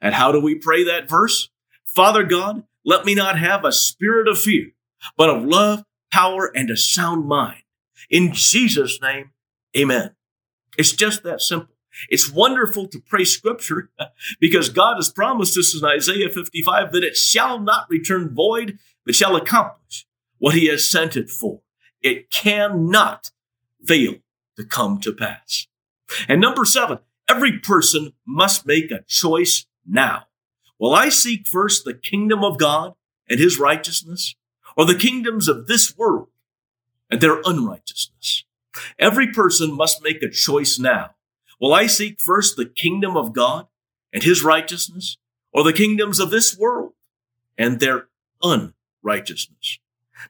And 0.00 0.14
how 0.14 0.32
do 0.32 0.40
we 0.40 0.54
pray 0.54 0.84
that 0.84 1.08
verse? 1.08 1.50
Father 1.86 2.22
God, 2.22 2.64
let 2.84 3.04
me 3.04 3.14
not 3.14 3.38
have 3.38 3.64
a 3.64 3.72
spirit 3.72 4.28
of 4.28 4.38
fear, 4.38 4.72
but 5.16 5.30
of 5.30 5.44
love, 5.44 5.84
power, 6.12 6.50
and 6.54 6.70
a 6.70 6.76
sound 6.76 7.26
mind. 7.26 7.62
In 8.08 8.32
Jesus' 8.32 9.00
name, 9.02 9.30
amen. 9.76 10.14
It's 10.78 10.92
just 10.92 11.22
that 11.24 11.40
simple. 11.40 11.74
It's 12.08 12.30
wonderful 12.30 12.86
to 12.88 13.00
pray 13.00 13.24
scripture 13.24 13.90
because 14.40 14.68
God 14.68 14.96
has 14.96 15.10
promised 15.10 15.58
us 15.58 15.76
in 15.78 15.84
Isaiah 15.84 16.28
55 16.28 16.92
that 16.92 17.04
it 17.04 17.16
shall 17.16 17.58
not 17.58 17.90
return 17.90 18.34
void, 18.34 18.78
but 19.04 19.14
shall 19.14 19.36
accomplish 19.36 20.06
what 20.38 20.54
he 20.54 20.66
has 20.68 20.88
sent 20.88 21.16
it 21.16 21.28
for. 21.28 21.60
It 22.00 22.30
cannot 22.30 23.30
fail 23.84 24.14
to 24.56 24.64
come 24.64 25.00
to 25.00 25.12
pass. 25.12 25.66
And 26.28 26.40
number 26.40 26.64
seven, 26.64 26.98
every 27.28 27.58
person 27.58 28.12
must 28.26 28.66
make 28.66 28.90
a 28.90 29.04
choice 29.06 29.66
now. 29.86 30.24
Will 30.78 30.94
I 30.94 31.08
seek 31.08 31.46
first 31.46 31.84
the 31.84 31.94
kingdom 31.94 32.42
of 32.42 32.58
God 32.58 32.94
and 33.28 33.38
his 33.38 33.58
righteousness, 33.58 34.34
or 34.76 34.86
the 34.86 34.94
kingdoms 34.94 35.46
of 35.46 35.66
this 35.66 35.96
world 35.96 36.28
and 37.10 37.20
their 37.20 37.40
unrighteousness? 37.44 38.44
Every 38.98 39.28
person 39.32 39.76
must 39.76 40.02
make 40.02 40.22
a 40.22 40.30
choice 40.30 40.78
now. 40.78 41.10
Will 41.60 41.74
I 41.74 41.86
seek 41.86 42.20
first 42.20 42.56
the 42.56 42.66
kingdom 42.66 43.16
of 43.16 43.32
God 43.32 43.66
and 44.12 44.22
his 44.22 44.42
righteousness, 44.42 45.18
or 45.52 45.62
the 45.62 45.72
kingdoms 45.72 46.18
of 46.18 46.30
this 46.30 46.56
world 46.56 46.92
and 47.58 47.78
their 47.78 48.08
unrighteousness? 48.42 49.78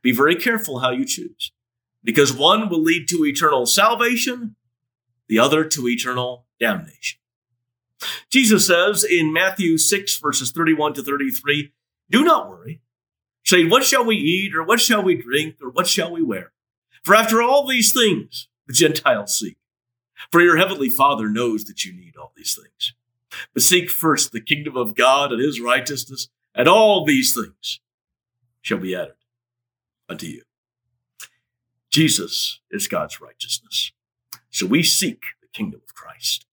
Be 0.03 0.13
very 0.13 0.37
careful 0.37 0.81
how 0.81 0.91
you 0.91 1.05
choose, 1.05 1.53
because 2.03 2.33
one 2.33 2.69
will 2.69 2.83
lead 2.83 3.09
to 3.09 3.25
eternal 3.25 3.67
salvation 3.67 4.57
the 5.31 5.39
other 5.39 5.65
to 5.65 5.89
eternal 5.89 6.45
damnation. 6.59 7.21
Jesus 8.31 8.67
says 8.67 9.05
in 9.05 9.33
Matthew 9.33 9.79
6, 9.79 10.19
verses 10.19 10.51
31 10.51 10.95
to 10.95 11.05
33, 11.05 11.73
Do 12.11 12.25
not 12.25 12.51
worry, 12.51 12.81
saying, 13.45 13.71
What 13.71 13.85
shall 13.85 14.05
we 14.05 14.17
eat, 14.17 14.57
or 14.57 14.65
what 14.65 14.81
shall 14.81 15.05
we 15.05 15.15
drink, 15.15 15.55
or 15.63 15.71
what 15.71 15.87
shall 15.87 16.11
we 16.11 16.21
wear? 16.21 16.51
For 17.05 17.15
after 17.15 17.41
all 17.41 17.65
these 17.65 17.93
things 17.93 18.49
the 18.67 18.73
Gentiles 18.73 19.39
seek. 19.39 19.57
For 20.33 20.41
your 20.41 20.57
heavenly 20.57 20.91
Father 20.91 21.29
knows 21.29 21.65
that 21.67 21.85
you 21.85 21.93
need 21.93 22.17
all 22.17 22.33
these 22.37 22.59
things. 22.61 22.95
But 23.55 23.63
seek 23.63 23.89
first 23.89 24.33
the 24.33 24.41
kingdom 24.41 24.77
of 24.77 24.97
God 24.97 25.31
and 25.31 25.41
his 25.41 25.61
righteousness, 25.61 26.29
and 26.57 26.67
all 26.67 27.05
these 27.05 27.33
things 27.33 27.79
shall 28.63 28.79
be 28.79 28.97
added 28.97 29.15
unto 30.09 30.27
you. 30.27 30.43
Jesus 31.89 32.59
is 32.69 32.89
God's 32.89 33.21
righteousness. 33.21 33.93
So 34.51 34.67
we 34.67 34.83
seek 34.83 35.23
the 35.41 35.49
kingdom 35.49 35.81
of 35.87 35.95
Christ. 35.95 36.47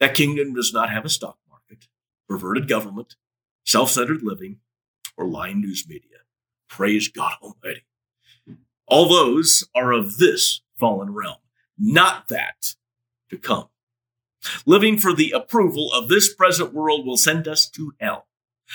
That 0.00 0.14
kingdom 0.14 0.54
does 0.54 0.72
not 0.72 0.90
have 0.90 1.04
a 1.04 1.10
stock 1.10 1.38
market, 1.48 1.86
perverted 2.28 2.68
government, 2.68 3.16
self 3.64 3.90
centered 3.90 4.22
living, 4.22 4.58
or 5.16 5.26
lying 5.26 5.60
news 5.60 5.86
media. 5.88 6.18
Praise 6.68 7.08
God 7.08 7.34
Almighty. 7.42 7.84
All 8.86 9.08
those 9.08 9.64
are 9.74 9.92
of 9.92 10.18
this 10.18 10.62
fallen 10.78 11.12
realm, 11.12 11.36
not 11.78 12.28
that 12.28 12.74
to 13.30 13.36
come. 13.36 13.68
Living 14.66 14.98
for 14.98 15.14
the 15.14 15.30
approval 15.30 15.92
of 15.92 16.08
this 16.08 16.34
present 16.34 16.74
world 16.74 17.06
will 17.06 17.16
send 17.16 17.46
us 17.46 17.68
to 17.70 17.92
hell. 18.00 18.26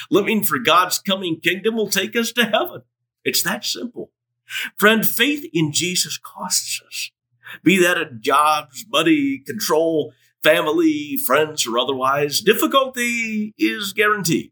Living 0.10 0.44
for 0.44 0.60
God's 0.60 1.00
coming 1.00 1.40
kingdom 1.40 1.76
will 1.76 1.90
take 1.90 2.16
us 2.16 2.32
to 2.34 2.46
heaven. 2.46 2.84
It's 3.26 3.44
that 3.44 3.66
simple. 3.66 4.12
Friend, 4.78 5.08
faith 5.08 5.50
in 5.54 5.74
Jesus 5.74 6.18
costs 6.18 6.82
us 6.86 7.12
be 7.64 7.80
that 7.80 7.98
in 7.98 8.22
jobs, 8.22 8.86
money, 8.90 9.42
control, 9.46 10.14
family, 10.44 11.18
friends, 11.26 11.66
or 11.68 11.80
otherwise, 11.80 12.42
difficulty 12.42 13.54
is 13.58 13.94
guaranteed. 13.94 14.52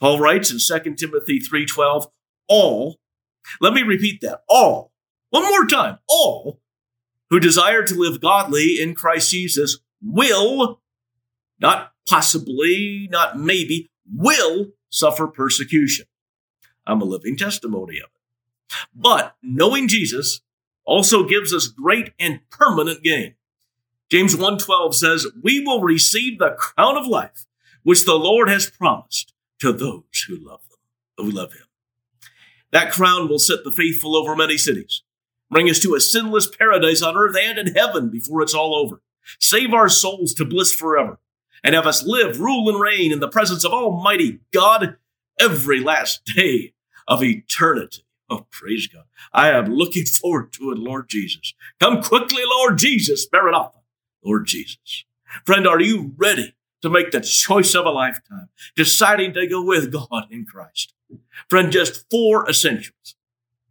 Paul 0.00 0.18
writes 0.18 0.50
in 0.50 0.58
2 0.58 0.96
Timothy 0.96 1.40
3:12, 1.40 2.06
all, 2.48 2.98
let 3.60 3.72
me 3.72 3.82
repeat 3.82 4.20
that, 4.20 4.42
all, 4.48 4.92
one 5.30 5.44
more 5.44 5.66
time, 5.66 5.98
all 6.08 6.60
who 7.30 7.40
desire 7.40 7.82
to 7.82 7.94
live 7.94 8.20
godly 8.20 8.80
in 8.80 8.94
Christ 8.94 9.30
Jesus 9.30 9.78
will, 10.02 10.80
not 11.60 11.92
possibly, 12.08 13.08
not 13.10 13.38
maybe, 13.38 13.88
will 14.12 14.72
suffer 14.90 15.26
persecution. 15.26 16.06
I'm 16.86 17.00
a 17.00 17.04
living 17.04 17.36
testimony 17.36 17.98
of 17.98 18.10
it. 18.14 18.76
But 18.94 19.36
knowing 19.42 19.88
Jesus 19.88 20.40
also 20.84 21.24
gives 21.24 21.52
us 21.54 21.68
great 21.68 22.12
and 22.18 22.40
permanent 22.50 23.02
gain. 23.02 23.34
James 24.10 24.36
1:12 24.36 24.94
says, 24.94 25.26
"We 25.42 25.60
will 25.60 25.80
receive 25.80 26.38
the 26.38 26.54
crown 26.58 26.96
of 26.96 27.06
life 27.06 27.46
which 27.82 28.04
the 28.04 28.18
Lord 28.18 28.48
has 28.48 28.70
promised 28.70 29.32
to 29.60 29.72
those 29.72 30.24
who 30.26 30.36
love 30.36 30.60
them, 30.68 30.78
who 31.16 31.30
love 31.30 31.52
him." 31.52 31.66
That 32.72 32.92
crown 32.92 33.28
will 33.28 33.38
set 33.38 33.64
the 33.64 33.70
faithful 33.70 34.16
over 34.16 34.34
many 34.34 34.58
cities, 34.58 35.02
bring 35.50 35.68
us 35.70 35.78
to 35.80 35.94
a 35.94 36.00
sinless 36.00 36.46
paradise 36.46 37.02
on 37.02 37.16
earth 37.16 37.36
and 37.36 37.58
in 37.58 37.74
heaven 37.74 38.10
before 38.10 38.42
it's 38.42 38.54
all 38.54 38.74
over, 38.74 39.02
save 39.38 39.72
our 39.72 39.88
souls 39.88 40.34
to 40.34 40.44
bliss 40.44 40.74
forever, 40.74 41.18
and 41.62 41.74
have 41.74 41.86
us 41.86 42.02
live, 42.02 42.40
rule, 42.40 42.68
and 42.68 42.80
reign 42.80 43.12
in 43.12 43.20
the 43.20 43.28
presence 43.28 43.64
of 43.64 43.72
Almighty 43.72 44.40
God 44.52 44.96
every 45.38 45.80
last 45.80 46.24
day 46.24 46.74
of 47.06 47.22
eternity. 47.22 48.04
Oh, 48.32 48.46
praise 48.50 48.86
God. 48.86 49.04
I 49.32 49.50
am 49.50 49.66
looking 49.66 50.06
forward 50.20 50.52
to 50.54 50.70
it, 50.72 50.78
Lord 50.78 51.08
Jesus. 51.08 51.52
Come 51.78 52.02
quickly, 52.02 52.42
Lord 52.46 52.78
Jesus. 52.78 53.26
Maranatha, 53.30 53.80
Lord 54.24 54.46
Jesus. 54.46 55.04
Friend, 55.44 55.66
are 55.66 55.80
you 55.80 56.14
ready 56.16 56.54
to 56.80 56.88
make 56.88 57.10
the 57.10 57.20
choice 57.20 57.74
of 57.74 57.84
a 57.84 57.90
lifetime, 57.90 58.48
deciding 58.74 59.34
to 59.34 59.46
go 59.46 59.62
with 59.62 59.92
God 59.92 60.26
in 60.30 60.46
Christ? 60.46 60.94
Friend, 61.48 61.70
just 61.70 62.10
four 62.10 62.48
essentials 62.48 63.16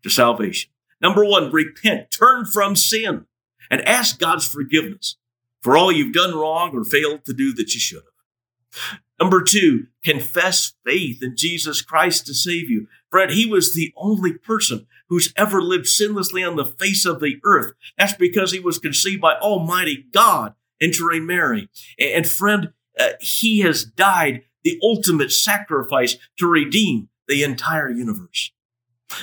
to 0.04 0.10
salvation. 0.10 0.70
Number 1.02 1.26
one, 1.26 1.52
repent, 1.52 2.12
turn 2.12 2.46
from 2.46 2.76
sin, 2.76 3.26
and 3.72 3.88
ask 3.88 4.20
God's 4.20 4.48
forgiveness 4.48 5.18
for 5.62 5.76
all 5.76 5.92
you've 5.92 6.14
done 6.14 6.36
wrong 6.36 6.72
or 6.76 6.84
failed 6.84 7.26
to 7.26 7.34
do 7.34 7.54
that 7.54 7.74
you 7.74 7.80
should 7.80 8.04
have. 8.04 9.00
Number 9.20 9.44
two, 9.44 9.88
confess 10.04 10.74
faith 10.86 11.22
in 11.22 11.36
Jesus 11.36 11.82
Christ 11.82 12.26
to 12.28 12.34
save 12.34 12.70
you. 12.70 12.88
Friend, 13.12 13.32
he 13.32 13.46
was 13.46 13.74
the 13.74 13.94
only 13.98 14.34
person 14.34 14.88
who's 15.10 15.34
ever 15.36 15.62
lived 15.62 15.86
sinlessly 15.86 16.48
on 16.48 16.56
the 16.56 16.66
face 16.66 17.06
of 17.06 17.20
the 17.20 17.36
earth. 17.44 17.74
That's 17.98 18.14
because 18.14 18.52
he 18.52 18.60
was 18.60 18.80
conceived 18.80 19.22
by 19.22 19.36
Almighty 19.36 20.06
God 20.14 20.56
entering 20.82 21.26
Mary. 21.26 21.70
And 22.00 22.28
friend, 22.28 22.74
uh, 23.00 23.10
he 23.20 23.60
has 23.60 23.84
died 23.84 24.44
the 24.64 24.80
ultimate 24.82 25.32
sacrifice 25.32 26.18
to 26.40 26.48
redeem 26.48 27.10
the 27.28 27.44
entire 27.44 27.90
universe. 27.90 28.52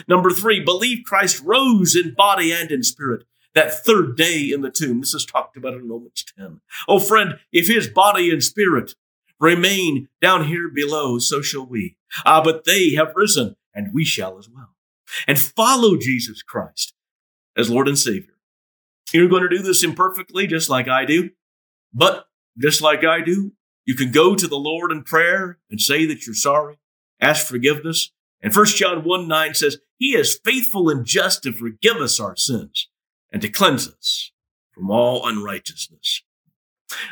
Number 0.07 0.31
three, 0.31 0.63
believe 0.63 1.05
Christ 1.05 1.43
rose 1.45 1.97
in 1.97 2.15
body 2.15 2.53
and 2.53 2.71
in 2.71 2.83
spirit 2.83 3.25
that 3.55 3.85
third 3.85 4.17
day 4.17 4.51
in 4.53 4.61
the 4.61 4.71
tomb. 4.71 5.01
This 5.01 5.15
is 5.15 5.25
talked 5.25 5.57
about 5.57 5.75
in 5.75 5.89
Romans 5.89 6.25
10. 6.37 6.61
Oh, 6.87 7.01
friend, 7.01 7.39
if 7.53 7.67
his 7.67 7.89
body 7.89 8.31
and 8.31 8.43
spirit 8.43 8.95
remain 9.41 10.09
down 10.21 10.45
here 10.45 10.69
below, 10.69 11.19
so 11.19 11.41
shall 11.43 11.67
we. 11.67 11.97
Ah, 12.25 12.43
but 12.43 12.65
they 12.65 12.95
have 12.95 13.13
risen, 13.15 13.57
and 13.79 13.95
we 13.95 14.05
shall 14.05 14.39
as 14.39 14.49
well. 14.51 14.75
And 15.29 15.39
follow 15.39 15.97
Jesus 15.97 16.43
Christ 16.43 16.95
as 17.57 17.71
Lord 17.71 17.87
and 17.87 17.97
Savior. 17.99 18.35
You're 19.13 19.29
going 19.29 19.45
to 19.45 19.57
do 19.57 19.63
this 19.63 19.85
imperfectly, 19.85 20.49
just 20.49 20.69
like 20.69 20.89
I 20.89 21.05
do. 21.05 21.31
But 21.95 22.27
just 22.59 22.83
like 22.83 23.05
I 23.05 23.21
do, 23.21 23.53
you 23.87 23.95
can 23.95 24.11
go 24.11 24.35
to 24.35 24.49
the 24.49 24.59
Lord 24.59 24.91
in 24.91 25.05
prayer 25.05 25.59
and 25.71 25.81
say 25.81 26.05
that 26.07 26.27
you're 26.27 26.35
sorry, 26.35 26.79
ask 27.21 27.47
forgiveness. 27.47 28.11
And 28.43 28.55
1 28.55 28.67
John 28.67 29.05
1 29.05 29.29
9 29.29 29.55
says, 29.55 29.79
He 29.97 30.17
is 30.17 30.41
faithful 30.45 30.91
and 30.91 31.07
just 31.07 31.45
to 31.45 31.53
forgive 31.53 31.99
us 31.99 32.19
our 32.19 32.37
sins 32.37 32.89
and 33.33 33.41
to 33.43 33.49
cleanse 33.49 33.89
us 33.89 34.33
from 34.73 34.91
all 34.91 35.27
unrighteousness. 35.27 36.23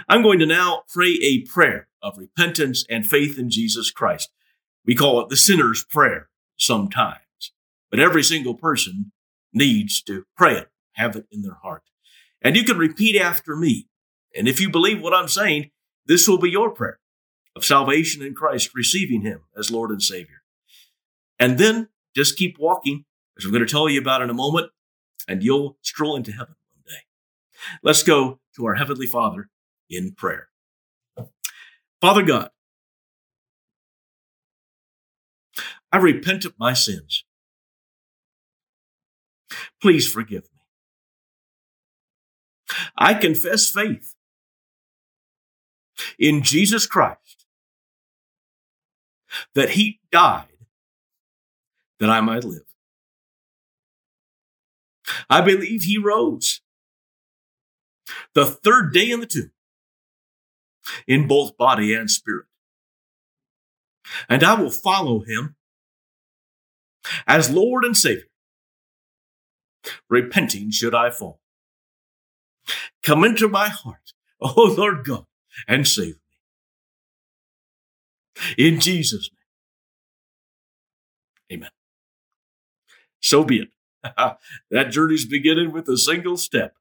I'm 0.08 0.22
going 0.22 0.40
to 0.40 0.46
now 0.46 0.82
pray 0.92 1.18
a 1.22 1.42
prayer 1.42 1.88
of 2.02 2.18
repentance 2.18 2.84
and 2.90 3.06
faith 3.06 3.38
in 3.38 3.50
Jesus 3.50 3.92
Christ. 3.92 4.30
We 4.84 4.96
call 4.96 5.20
it 5.20 5.28
the 5.28 5.36
sinner's 5.36 5.84
prayer 5.84 6.28
sometimes, 6.56 7.52
but 7.90 8.00
every 8.00 8.22
single 8.22 8.54
person 8.54 9.12
needs 9.52 10.02
to 10.02 10.24
pray 10.36 10.56
it, 10.56 10.68
have 10.94 11.16
it 11.16 11.26
in 11.30 11.42
their 11.42 11.58
heart. 11.62 11.82
And 12.42 12.56
you 12.56 12.64
can 12.64 12.78
repeat 12.78 13.20
after 13.20 13.56
me. 13.56 13.88
And 14.34 14.46
if 14.46 14.60
you 14.60 14.70
believe 14.70 15.00
what 15.00 15.14
I'm 15.14 15.28
saying, 15.28 15.70
this 16.06 16.28
will 16.28 16.38
be 16.38 16.50
your 16.50 16.70
prayer 16.70 16.98
of 17.54 17.64
salvation 17.64 18.22
in 18.22 18.34
Christ, 18.34 18.70
receiving 18.74 19.22
Him 19.22 19.40
as 19.56 19.70
Lord 19.70 19.90
and 19.90 20.02
Savior. 20.02 20.42
And 21.38 21.58
then 21.58 21.88
just 22.14 22.36
keep 22.36 22.58
walking, 22.58 23.04
as 23.38 23.44
I'm 23.44 23.50
going 23.50 23.64
to 23.64 23.70
tell 23.70 23.88
you 23.88 24.00
about 24.00 24.22
in 24.22 24.30
a 24.30 24.34
moment, 24.34 24.70
and 25.26 25.42
you'll 25.42 25.76
stroll 25.82 26.16
into 26.16 26.32
heaven 26.32 26.54
one 26.74 26.82
day. 26.86 27.00
Let's 27.82 28.02
go 28.02 28.40
to 28.56 28.66
our 28.66 28.74
Heavenly 28.74 29.06
Father 29.06 29.48
in 29.90 30.12
prayer. 30.12 30.48
Father 32.00 32.22
God, 32.22 32.50
I 35.96 35.98
repent 35.98 36.44
of 36.44 36.52
my 36.58 36.74
sins. 36.74 37.24
Please 39.80 40.06
forgive 40.06 40.42
me. 40.42 40.60
I 42.98 43.14
confess 43.14 43.70
faith 43.70 44.14
in 46.18 46.42
Jesus 46.42 46.86
Christ 46.86 47.46
that 49.54 49.70
he 49.70 50.00
died 50.12 50.48
that 51.98 52.10
I 52.10 52.20
might 52.20 52.44
live. 52.44 52.66
I 55.30 55.40
believe 55.40 55.84
he 55.84 55.96
rose 55.96 56.60
the 58.34 58.44
third 58.44 58.92
day 58.92 59.10
in 59.10 59.20
the 59.20 59.26
tomb 59.26 59.52
in 61.06 61.26
both 61.26 61.56
body 61.56 61.94
and 61.94 62.10
spirit. 62.10 62.48
And 64.28 64.44
I 64.44 64.60
will 64.60 64.70
follow 64.70 65.20
him 65.20 65.55
as 67.26 67.50
Lord 67.50 67.84
and 67.84 67.96
Savior, 67.96 68.24
repenting 70.08 70.70
should 70.70 70.94
I 70.94 71.10
fall. 71.10 71.40
Come 73.02 73.24
into 73.24 73.48
my 73.48 73.68
heart, 73.68 74.12
O 74.40 74.74
Lord 74.76 75.04
God, 75.04 75.26
and 75.68 75.86
save 75.86 76.16
me. 78.56 78.64
In 78.72 78.80
Jesus' 78.80 79.30
name. 81.50 81.60
Amen. 81.60 81.70
So 83.20 83.44
be 83.44 83.60
it. 83.60 83.68
that 84.70 84.90
journey's 84.90 85.24
beginning 85.24 85.72
with 85.72 85.88
a 85.88 85.96
single 85.96 86.36
step 86.36 86.74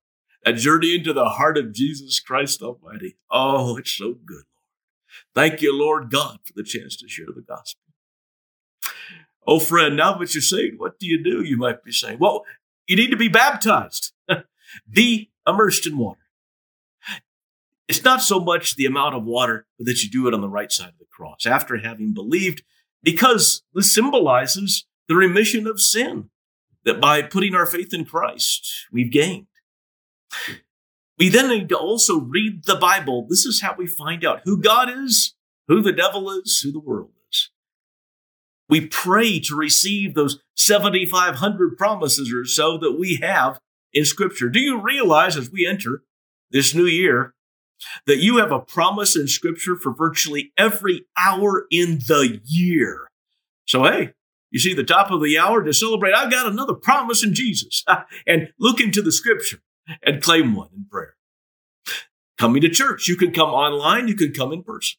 a 0.46 0.54
journey 0.54 0.94
into 0.94 1.12
the 1.12 1.26
heart 1.30 1.58
of 1.58 1.74
Jesus 1.74 2.20
Christ 2.20 2.62
Almighty. 2.62 3.18
Oh, 3.32 3.78
it's 3.78 3.92
so 3.92 4.14
good, 4.14 4.44
Lord. 4.54 4.74
Thank 5.34 5.62
you, 5.62 5.76
Lord 5.78 6.12
God, 6.12 6.38
for 6.46 6.54
the 6.56 6.64
chance 6.64 6.96
to 6.98 7.08
share 7.08 7.26
the 7.36 7.42
gospel. 7.42 7.82
Oh, 9.48 9.60
friend, 9.60 9.96
now 9.96 10.18
that 10.18 10.34
you're 10.34 10.42
saved, 10.42 10.80
what 10.80 11.00
do 11.00 11.06
you 11.06 11.24
do? 11.24 11.44
You 11.44 11.58
might 11.58 11.84
be 11.84 11.92
saying, 11.92 12.20
well, 12.20 12.46
you 12.88 12.96
need 12.96 13.12
to 13.12 13.18
be 13.18 13.28
baptized, 13.28 14.14
be 14.90 15.32
immersed 15.48 15.86
in 15.86 15.98
water. 15.98 16.20
It's 17.88 18.04
not 18.04 18.22
so 18.22 18.40
much 18.40 18.76
the 18.76 18.86
amount 18.86 19.16
of 19.16 19.24
water, 19.24 19.68
but 19.78 19.86
that 19.86 20.02
you 20.02 20.10
do 20.10 20.28
it 20.28 20.34
on 20.34 20.42
the 20.42 20.50
right 20.50 20.72
side 20.72 20.90
of 20.90 20.98
the 21.00 21.06
cross 21.06 21.46
after 21.46 21.78
having 21.78 22.14
believed, 22.14 22.64
because 23.04 23.62
this 23.74 23.94
symbolizes 23.94 24.86
the 25.08 25.16
remission 25.16 25.68
of 25.68 25.80
sin 25.80 26.30
that 26.84 27.00
by 27.00 27.22
putting 27.22 27.54
our 27.54 27.66
faith 27.66 27.94
in 27.94 28.06
Christ, 28.06 28.88
we've 28.92 29.12
gained. 29.12 29.48
We 31.18 31.30
then 31.30 31.50
need 31.50 31.70
to 31.70 31.78
also 31.78 32.20
read 32.20 32.66
the 32.66 32.76
Bible. 32.76 33.26
This 33.30 33.46
is 33.46 33.62
how 33.62 33.76
we 33.78 33.88
find 33.88 34.26
out 34.26 34.42
who 34.44 34.62
God 34.62 34.90
is, 34.90 35.36
who 35.68 35.82
the 35.82 35.94
devil 35.94 36.30
is, 36.30 36.60
who 36.62 36.72
the 36.72 36.80
world. 36.80 37.12
We 38.68 38.88
pray 38.88 39.40
to 39.42 39.56
receive 39.56 40.16
those 40.16 40.40
7,500 40.56 41.78
promises 41.78 42.34
or 42.34 42.46
so 42.46 42.78
that 42.78 42.98
we 43.00 43.20
have 43.22 43.60
in 43.94 44.06
Scripture. 44.06 44.50
Do 44.50 44.60
you 44.60 44.82
realize 44.82 45.38
as 45.38 45.52
we 45.52 45.68
enter 45.68 46.04
this 46.52 46.74
new 46.74 46.86
year 46.86 47.34
that 48.08 48.18
you 48.18 48.38
have 48.38 48.52
a 48.52 48.60
promise 48.60 49.16
in 49.16 49.28
Scripture 49.28 49.76
for 49.76 49.94
virtually 49.94 50.52
every 50.58 51.06
hour 51.18 51.66
in 51.70 52.00
the 52.08 52.42
year? 52.44 53.10
So, 53.68 53.84
hey, 53.84 54.14
you 54.52 54.60
see 54.60 54.74
the 54.74 54.84
top 54.84 55.12
of 55.12 55.22
the 55.22 55.38
hour 55.38 55.64
to 55.64 55.74
celebrate, 55.74 56.14
I've 56.14 56.32
got 56.32 56.48
another 56.48 56.74
promise 56.74 57.24
in 57.24 57.34
Jesus. 57.34 57.84
and 58.28 58.50
look 58.60 58.80
into 58.80 59.02
the 59.02 59.12
Scripture 59.12 59.60
and 60.02 60.22
claim 60.22 60.56
one 60.56 60.70
in 60.76 60.86
prayer. 60.90 61.16
Coming 62.38 62.62
to 62.62 62.70
church, 62.70 63.08
you 63.08 63.16
can 63.16 63.32
come 63.32 63.50
online, 63.50 64.08
you 64.08 64.16
can 64.16 64.34
come 64.34 64.52
in 64.52 64.64
person. 64.64 64.98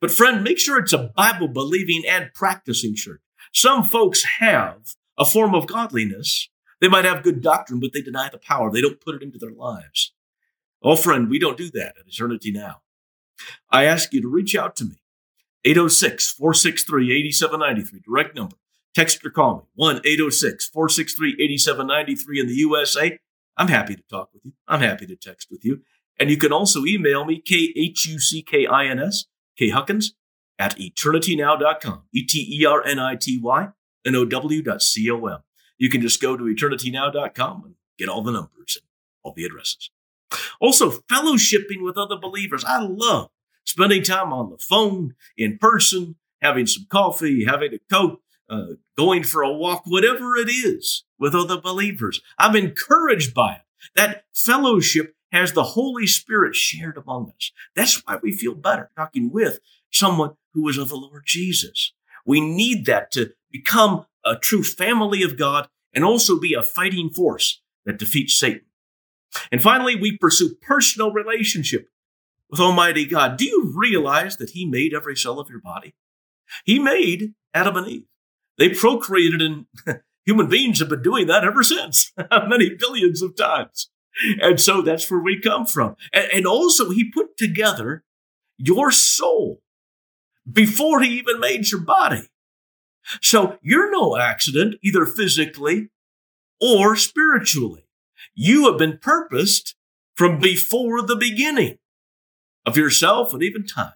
But 0.00 0.10
friend, 0.10 0.44
make 0.44 0.58
sure 0.58 0.78
it's 0.78 0.92
a 0.92 1.10
Bible 1.16 1.48
believing 1.48 2.02
and 2.08 2.32
practicing 2.34 2.94
church. 2.94 3.20
Some 3.52 3.84
folks 3.84 4.24
have 4.38 4.94
a 5.18 5.24
form 5.24 5.54
of 5.54 5.66
godliness. 5.66 6.48
They 6.80 6.88
might 6.88 7.04
have 7.04 7.22
good 7.22 7.40
doctrine, 7.40 7.80
but 7.80 7.92
they 7.92 8.00
deny 8.00 8.28
the 8.30 8.38
power. 8.38 8.70
They 8.70 8.80
don't 8.80 9.00
put 9.00 9.14
it 9.14 9.22
into 9.22 9.38
their 9.38 9.52
lives. 9.52 10.12
Oh, 10.82 10.96
friend, 10.96 11.28
we 11.28 11.38
don't 11.38 11.58
do 11.58 11.70
that 11.72 11.94
at 11.98 12.06
Eternity 12.06 12.52
Now. 12.52 12.80
I 13.70 13.84
ask 13.84 14.12
you 14.12 14.22
to 14.22 14.28
reach 14.28 14.54
out 14.54 14.76
to 14.76 14.84
me. 14.84 14.96
806 15.64 16.32
463 16.32 17.12
8793, 17.12 18.00
direct 18.00 18.34
number. 18.34 18.56
Text 18.94 19.24
or 19.24 19.30
call 19.30 19.56
me 19.56 19.62
1 19.74 20.00
806 20.04 20.68
463 20.68 21.36
8793 21.38 22.40
in 22.40 22.46
the 22.46 22.54
USA 22.54 23.18
I'm 23.60 23.68
happy 23.68 23.94
to 23.94 24.02
talk 24.08 24.30
with 24.32 24.46
you. 24.46 24.52
I'm 24.66 24.80
happy 24.80 25.06
to 25.06 25.14
text 25.14 25.48
with 25.50 25.66
you. 25.66 25.82
And 26.18 26.30
you 26.30 26.38
can 26.38 26.50
also 26.50 26.86
email 26.86 27.26
me, 27.26 27.40
K 27.40 27.74
H 27.76 28.06
U 28.06 28.18
C 28.18 28.42
K 28.42 28.66
I 28.66 28.86
N 28.86 28.98
S, 28.98 29.26
Huckins, 29.68 30.14
at 30.58 30.76
eternitynow.com, 30.78 32.02
E 32.14 32.22
T 32.26 32.60
E 32.60 32.64
R 32.64 32.84
N 32.84 32.98
I 32.98 33.16
T 33.16 33.38
Y 33.38 33.68
N 34.06 34.16
O 34.16 34.24
W.com. 34.24 35.42
You 35.78 35.88
can 35.88 36.00
just 36.00 36.20
go 36.20 36.36
to 36.36 36.44
eternitynow.com 36.44 37.62
and 37.64 37.74
get 37.98 38.08
all 38.08 38.22
the 38.22 38.32
numbers 38.32 38.76
and 38.76 38.84
all 39.22 39.32
the 39.32 39.44
addresses. 39.44 39.90
Also, 40.60 40.90
fellowshipping 40.90 41.82
with 41.82 41.96
other 41.96 42.16
believers. 42.16 42.64
I 42.64 42.80
love 42.82 43.30
spending 43.64 44.02
time 44.02 44.32
on 44.32 44.50
the 44.50 44.58
phone, 44.58 45.14
in 45.36 45.58
person, 45.58 46.16
having 46.42 46.66
some 46.66 46.86
coffee, 46.90 47.44
having 47.44 47.74
a 47.74 47.78
coke, 47.90 48.20
uh, 48.48 48.74
going 48.96 49.22
for 49.22 49.42
a 49.42 49.52
walk, 49.52 49.84
whatever 49.86 50.36
it 50.36 50.48
is 50.48 51.04
with 51.18 51.34
other 51.34 51.60
believers. 51.60 52.20
I'm 52.38 52.56
encouraged 52.56 53.32
by 53.32 53.52
it. 53.54 53.62
That 53.94 54.24
fellowship 54.34 55.14
has 55.32 55.52
the 55.52 55.62
Holy 55.62 56.06
Spirit 56.06 56.54
shared 56.54 56.96
among 56.96 57.32
us. 57.36 57.52
That's 57.74 58.02
why 58.04 58.18
we 58.22 58.32
feel 58.32 58.54
better 58.54 58.90
talking 58.96 59.30
with 59.30 59.60
someone 59.92 60.32
who 60.54 60.68
is 60.68 60.78
of 60.78 60.88
the 60.88 60.96
Lord 60.96 61.24
Jesus. 61.26 61.92
We 62.26 62.40
need 62.40 62.86
that 62.86 63.10
to 63.12 63.32
become 63.50 64.06
a 64.24 64.36
true 64.36 64.62
family 64.62 65.22
of 65.22 65.38
God 65.38 65.68
and 65.94 66.04
also 66.04 66.38
be 66.38 66.54
a 66.54 66.62
fighting 66.62 67.10
force 67.10 67.62
that 67.84 67.98
defeats 67.98 68.38
Satan. 68.38 68.62
And 69.50 69.62
finally, 69.62 69.96
we 69.96 70.16
pursue 70.16 70.56
personal 70.60 71.12
relationship 71.12 71.88
with 72.50 72.60
Almighty 72.60 73.04
God. 73.04 73.36
Do 73.36 73.44
you 73.44 73.72
realize 73.74 74.36
that 74.36 74.50
He 74.50 74.66
made 74.66 74.92
every 74.92 75.16
cell 75.16 75.38
of 75.38 75.48
your 75.48 75.60
body? 75.60 75.94
He 76.64 76.78
made 76.78 77.34
Adam 77.54 77.76
and 77.76 77.86
Eve. 77.86 78.04
They 78.58 78.70
procreated, 78.70 79.40
and 79.40 79.66
human 80.24 80.48
beings 80.48 80.80
have 80.80 80.88
been 80.88 81.02
doing 81.02 81.28
that 81.28 81.44
ever 81.44 81.62
since, 81.62 82.12
many 82.48 82.74
billions 82.74 83.22
of 83.22 83.36
times. 83.36 83.88
And 84.40 84.60
so 84.60 84.82
that's 84.82 85.10
where 85.10 85.20
we 85.20 85.40
come 85.40 85.66
from. 85.66 85.96
And, 86.12 86.46
also, 86.46 86.90
He 86.90 87.10
put 87.10 87.36
together 87.36 88.04
your 88.58 88.90
soul 88.90 89.62
before 90.50 91.00
He 91.00 91.18
even 91.18 91.40
made 91.40 91.70
your 91.70 91.80
body. 91.80 92.28
So 93.22 93.58
you're 93.62 93.90
no 93.90 94.16
accident, 94.16 94.76
either 94.82 95.06
physically 95.06 95.88
or 96.60 96.96
spiritually. 96.96 97.86
You 98.34 98.66
have 98.66 98.78
been 98.78 98.98
purposed 98.98 99.74
from 100.14 100.38
before 100.38 101.02
the 101.02 101.16
beginning 101.16 101.78
of 102.66 102.76
yourself 102.76 103.32
and 103.32 103.42
even 103.42 103.66
time. 103.66 103.94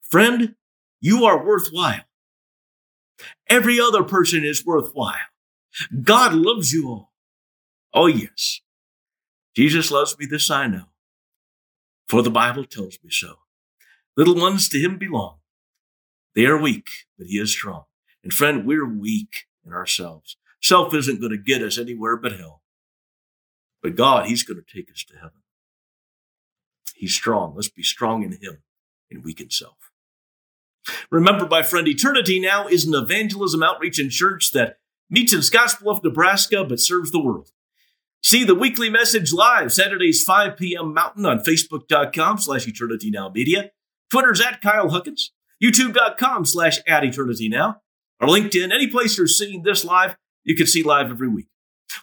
Friend, 0.00 0.54
you 1.00 1.24
are 1.24 1.44
worthwhile. 1.44 2.04
Every 3.48 3.78
other 3.78 4.02
person 4.02 4.44
is 4.44 4.64
worthwhile. 4.64 5.16
God 6.02 6.32
loves 6.32 6.72
you 6.72 6.88
all. 6.88 7.12
Oh, 7.92 8.06
yes. 8.06 8.60
Jesus 9.54 9.90
loves 9.90 10.18
me, 10.18 10.26
this 10.26 10.50
I 10.50 10.66
know, 10.66 10.84
for 12.08 12.22
the 12.22 12.30
Bible 12.30 12.64
tells 12.64 12.98
me 13.02 13.10
so. 13.10 13.36
Little 14.16 14.34
ones 14.34 14.68
to 14.70 14.78
him 14.78 14.98
belong. 14.98 15.38
They 16.34 16.46
are 16.46 16.60
weak, 16.60 16.88
but 17.18 17.26
he 17.26 17.38
is 17.38 17.50
strong. 17.50 17.84
And 18.22 18.32
friend, 18.32 18.66
we're 18.66 18.88
weak 18.88 19.46
in 19.64 19.72
ourselves. 19.72 20.36
Self 20.62 20.94
isn't 20.94 21.20
going 21.20 21.32
to 21.32 21.38
get 21.38 21.62
us 21.62 21.78
anywhere 21.78 22.16
but 22.16 22.32
hell. 22.32 22.62
But 23.82 23.96
God, 23.96 24.26
he's 24.26 24.44
going 24.44 24.62
to 24.62 24.74
take 24.74 24.90
us 24.90 25.04
to 25.04 25.16
heaven. 25.16 25.42
He's 26.94 27.14
strong. 27.14 27.54
Let's 27.54 27.68
be 27.68 27.82
strong 27.82 28.22
in 28.22 28.32
him 28.32 28.62
and 29.10 29.24
weak 29.24 29.40
in 29.40 29.50
self. 29.50 29.90
Remember, 31.10 31.46
my 31.46 31.62
friend, 31.62 31.86
Eternity 31.86 32.40
Now 32.40 32.66
is 32.66 32.86
an 32.86 32.94
evangelism 32.94 33.62
outreach 33.62 33.98
and 33.98 34.10
church 34.10 34.52
that 34.52 34.78
meets 35.10 35.32
in 35.32 35.40
Scottsbluff, 35.40 36.02
Nebraska, 36.02 36.64
but 36.64 36.80
serves 36.80 37.10
the 37.10 37.20
world. 37.20 37.50
See 38.22 38.44
the 38.44 38.54
weekly 38.54 38.88
message 38.88 39.32
live 39.32 39.72
Saturdays 39.72 40.22
5 40.22 40.56
p.m. 40.56 40.94
Mountain 40.94 41.26
on 41.26 41.40
Facebook.com 41.40 42.38
slash 42.38 42.68
Eternity 42.68 43.10
Now 43.10 43.28
Media. 43.28 43.72
Twitter's 44.10 44.40
at 44.40 44.60
Kyle 44.60 44.90
Huckins. 44.90 45.32
YouTube.com 45.62 46.44
slash 46.44 46.78
at 46.86 47.02
Eternity 47.02 47.48
Now. 47.48 47.80
Or 48.20 48.28
LinkedIn, 48.28 48.72
any 48.72 48.86
place 48.86 49.18
you're 49.18 49.26
seeing 49.26 49.64
this 49.64 49.84
live, 49.84 50.16
you 50.44 50.54
can 50.54 50.68
see 50.68 50.84
live 50.84 51.10
every 51.10 51.26
week. 51.26 51.48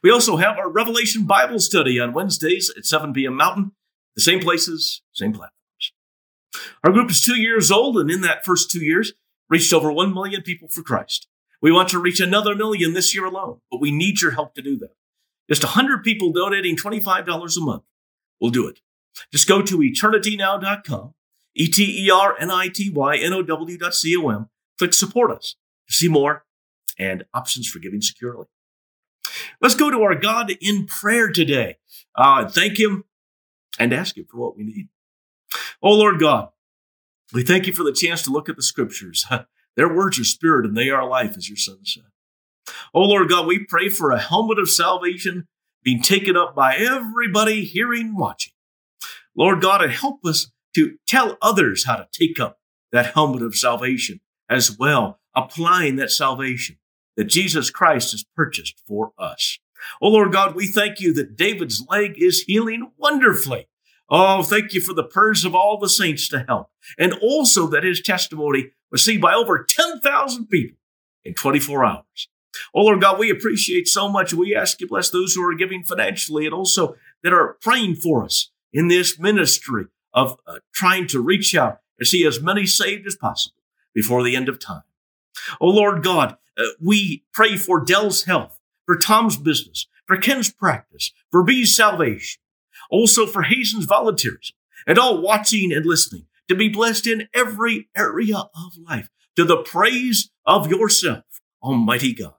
We 0.03 0.11
also 0.11 0.35
have 0.35 0.57
our 0.57 0.69
Revelation 0.69 1.23
Bible 1.23 1.59
study 1.59 2.01
on 2.01 2.11
Wednesdays 2.11 2.69
at 2.77 2.85
7 2.85 3.13
p.m. 3.13 3.35
Mountain. 3.35 3.71
The 4.15 4.21
same 4.21 4.41
places, 4.41 5.01
same 5.13 5.31
platforms. 5.31 5.93
Our 6.83 6.91
group 6.91 7.09
is 7.11 7.23
two 7.23 7.39
years 7.39 7.71
old, 7.71 7.97
and 7.97 8.11
in 8.11 8.21
that 8.21 8.43
first 8.43 8.69
two 8.69 8.83
years, 8.83 9.13
reached 9.49 9.71
over 9.71 9.89
1 9.89 10.13
million 10.13 10.41
people 10.41 10.67
for 10.67 10.83
Christ. 10.83 11.27
We 11.61 11.71
want 11.71 11.87
to 11.89 11.99
reach 11.99 12.19
another 12.19 12.55
million 12.55 12.93
this 12.93 13.15
year 13.15 13.23
alone, 13.23 13.61
but 13.71 13.79
we 13.79 13.91
need 13.91 14.21
your 14.21 14.31
help 14.31 14.53
to 14.55 14.61
do 14.61 14.77
that. 14.79 14.91
Just 15.49 15.63
100 15.63 16.03
people 16.03 16.31
donating 16.31 16.75
$25 16.75 17.57
a 17.57 17.61
month 17.61 17.83
will 18.39 18.51
do 18.51 18.67
it. 18.67 18.79
Just 19.31 19.47
go 19.47 19.61
to 19.61 19.79
eternitynow.com, 19.79 21.13
E 21.55 21.67
T 21.67 22.05
E 22.05 22.11
R 22.11 22.35
N 22.39 22.51
I 22.51 22.67
T 22.67 22.89
Y 22.89 23.17
N 23.17 23.33
O 23.33 23.41
W.com, 23.41 24.49
click 24.77 24.93
support 24.93 25.31
us 25.31 25.55
to 25.87 25.93
see 25.93 26.07
more 26.07 26.45
and 26.97 27.25
options 27.33 27.67
for 27.67 27.79
giving 27.79 28.01
securely. 28.01 28.45
Let's 29.61 29.75
go 29.75 29.89
to 29.89 30.01
our 30.03 30.15
God 30.15 30.51
in 30.61 30.85
prayer 30.85 31.29
today. 31.29 31.77
Uh, 32.15 32.47
thank 32.47 32.79
Him 32.79 33.05
and 33.79 33.93
ask 33.93 34.17
Him 34.17 34.25
for 34.29 34.37
what 34.37 34.55
we 34.55 34.63
need. 34.63 34.89
Oh, 35.81 35.93
Lord 35.93 36.19
God, 36.19 36.49
we 37.33 37.43
thank 37.43 37.67
you 37.67 37.73
for 37.73 37.83
the 37.83 37.93
chance 37.93 38.21
to 38.23 38.31
look 38.31 38.49
at 38.49 38.55
the 38.55 38.63
scriptures. 38.63 39.25
Their 39.75 39.93
words 39.93 40.19
are 40.19 40.25
spirit 40.25 40.65
and 40.65 40.77
they 40.77 40.89
are 40.89 41.07
life, 41.07 41.37
as 41.37 41.49
your 41.49 41.57
son 41.57 41.79
said. 41.83 42.03
Oh, 42.93 43.03
Lord 43.03 43.29
God, 43.29 43.47
we 43.47 43.59
pray 43.59 43.89
for 43.89 44.11
a 44.11 44.19
helmet 44.19 44.59
of 44.59 44.69
salvation 44.69 45.47
being 45.83 46.01
taken 46.01 46.35
up 46.35 46.55
by 46.55 46.75
everybody 46.75 47.63
hearing, 47.63 48.15
watching. 48.15 48.53
Lord 49.35 49.61
God, 49.61 49.87
help 49.89 50.25
us 50.25 50.51
to 50.75 50.97
tell 51.07 51.37
others 51.41 51.85
how 51.85 51.95
to 51.95 52.07
take 52.11 52.39
up 52.39 52.59
that 52.91 53.13
helmet 53.13 53.41
of 53.41 53.55
salvation 53.55 54.19
as 54.49 54.77
well, 54.77 55.19
applying 55.35 55.95
that 55.97 56.11
salvation 56.11 56.77
that 57.15 57.25
Jesus 57.25 57.69
Christ 57.69 58.11
has 58.11 58.25
purchased 58.35 58.81
for 58.87 59.11
us. 59.17 59.59
Oh 60.01 60.09
Lord 60.09 60.31
God, 60.31 60.55
we 60.55 60.67
thank 60.67 60.99
you 60.99 61.13
that 61.13 61.37
David's 61.37 61.85
leg 61.89 62.15
is 62.17 62.41
healing 62.41 62.91
wonderfully. 62.97 63.67
Oh, 64.09 64.41
thank 64.41 64.73
you 64.73 64.81
for 64.81 64.93
the 64.93 65.03
prayers 65.03 65.45
of 65.45 65.53
all 65.53 65.77
the 65.77 65.89
saints 65.89 66.27
to 66.29 66.45
help. 66.47 66.69
And 66.97 67.13
also 67.21 67.67
that 67.67 67.83
his 67.83 68.01
testimony 68.01 68.71
was 68.91 69.05
seen 69.05 69.19
by 69.19 69.33
over 69.33 69.63
10,000 69.63 70.47
people 70.47 70.77
in 71.23 71.35
24 71.35 71.85
hours. 71.85 72.29
Oh, 72.73 72.83
Lord 72.83 73.01
God, 73.01 73.19
we 73.19 73.29
appreciate 73.29 73.87
so 73.87 74.09
much. 74.09 74.33
We 74.33 74.55
ask 74.55 74.79
you 74.81 74.87
bless 74.87 75.09
those 75.09 75.33
who 75.33 75.47
are 75.47 75.55
giving 75.55 75.83
financially 75.83 76.45
and 76.45 76.53
also 76.53 76.95
that 77.23 77.33
are 77.33 77.57
praying 77.61 77.95
for 77.95 78.23
us 78.23 78.51
in 78.71 78.87
this 78.87 79.19
ministry 79.19 79.85
of 80.13 80.37
uh, 80.47 80.59
trying 80.73 81.07
to 81.07 81.21
reach 81.21 81.55
out 81.55 81.79
and 81.97 82.07
see 82.07 82.25
as 82.25 82.41
many 82.41 82.65
saved 82.65 83.05
as 83.07 83.15
possible 83.15 83.57
before 83.93 84.23
the 84.23 84.35
end 84.35 84.49
of 84.49 84.59
time. 84.59 84.83
Oh, 85.59 85.69
Lord 85.69 86.03
God, 86.03 86.37
uh, 86.57 86.63
we 86.81 87.23
pray 87.33 87.55
for 87.57 87.83
Dell's 87.83 88.23
health, 88.23 88.59
for 88.85 88.97
Tom's 88.97 89.37
business, 89.37 89.87
for 90.05 90.17
Ken's 90.17 90.51
practice, 90.51 91.11
for 91.31 91.43
B's 91.43 91.75
salvation, 91.75 92.41
also 92.89 93.25
for 93.25 93.43
Hazen's 93.43 93.85
volunteers, 93.85 94.53
and 94.87 94.97
all 94.97 95.21
watching 95.21 95.71
and 95.71 95.85
listening 95.85 96.25
to 96.47 96.55
be 96.55 96.67
blessed 96.67 97.07
in 97.07 97.27
every 97.33 97.87
area 97.95 98.37
of 98.37 98.77
life 98.87 99.09
to 99.35 99.45
the 99.45 99.57
praise 99.57 100.31
of 100.45 100.69
yourself, 100.69 101.23
Almighty 101.61 102.13
God. 102.13 102.33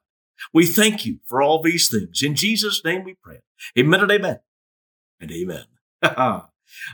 We 0.53 0.67
thank 0.67 1.07
you 1.07 1.21
for 1.27 1.41
all 1.43 1.63
these 1.63 1.89
things. 1.89 2.23
In 2.23 2.35
Jesus' 2.35 2.83
name 2.85 3.05
we 3.05 3.15
pray. 3.23 3.41
Amen 3.79 4.01
and 4.01 4.11
amen 4.11 4.41
and 5.21 5.31
amen. 5.31 5.65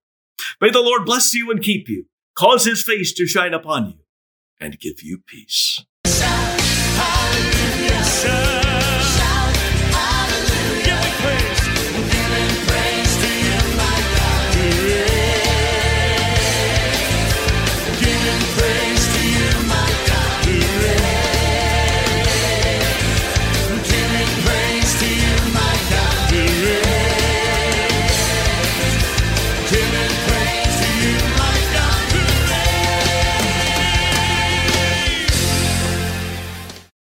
May 0.61 0.69
the 0.69 0.81
Lord 0.81 1.05
bless 1.05 1.33
you 1.33 1.51
and 1.51 1.61
keep 1.61 1.89
you, 1.89 2.05
cause 2.35 2.65
his 2.65 2.83
face 2.83 3.13
to 3.13 3.27
shine 3.27 3.53
upon 3.53 3.87
you, 3.87 3.99
and 4.59 4.79
give 4.79 5.01
you 5.01 5.19
peace. 5.25 5.83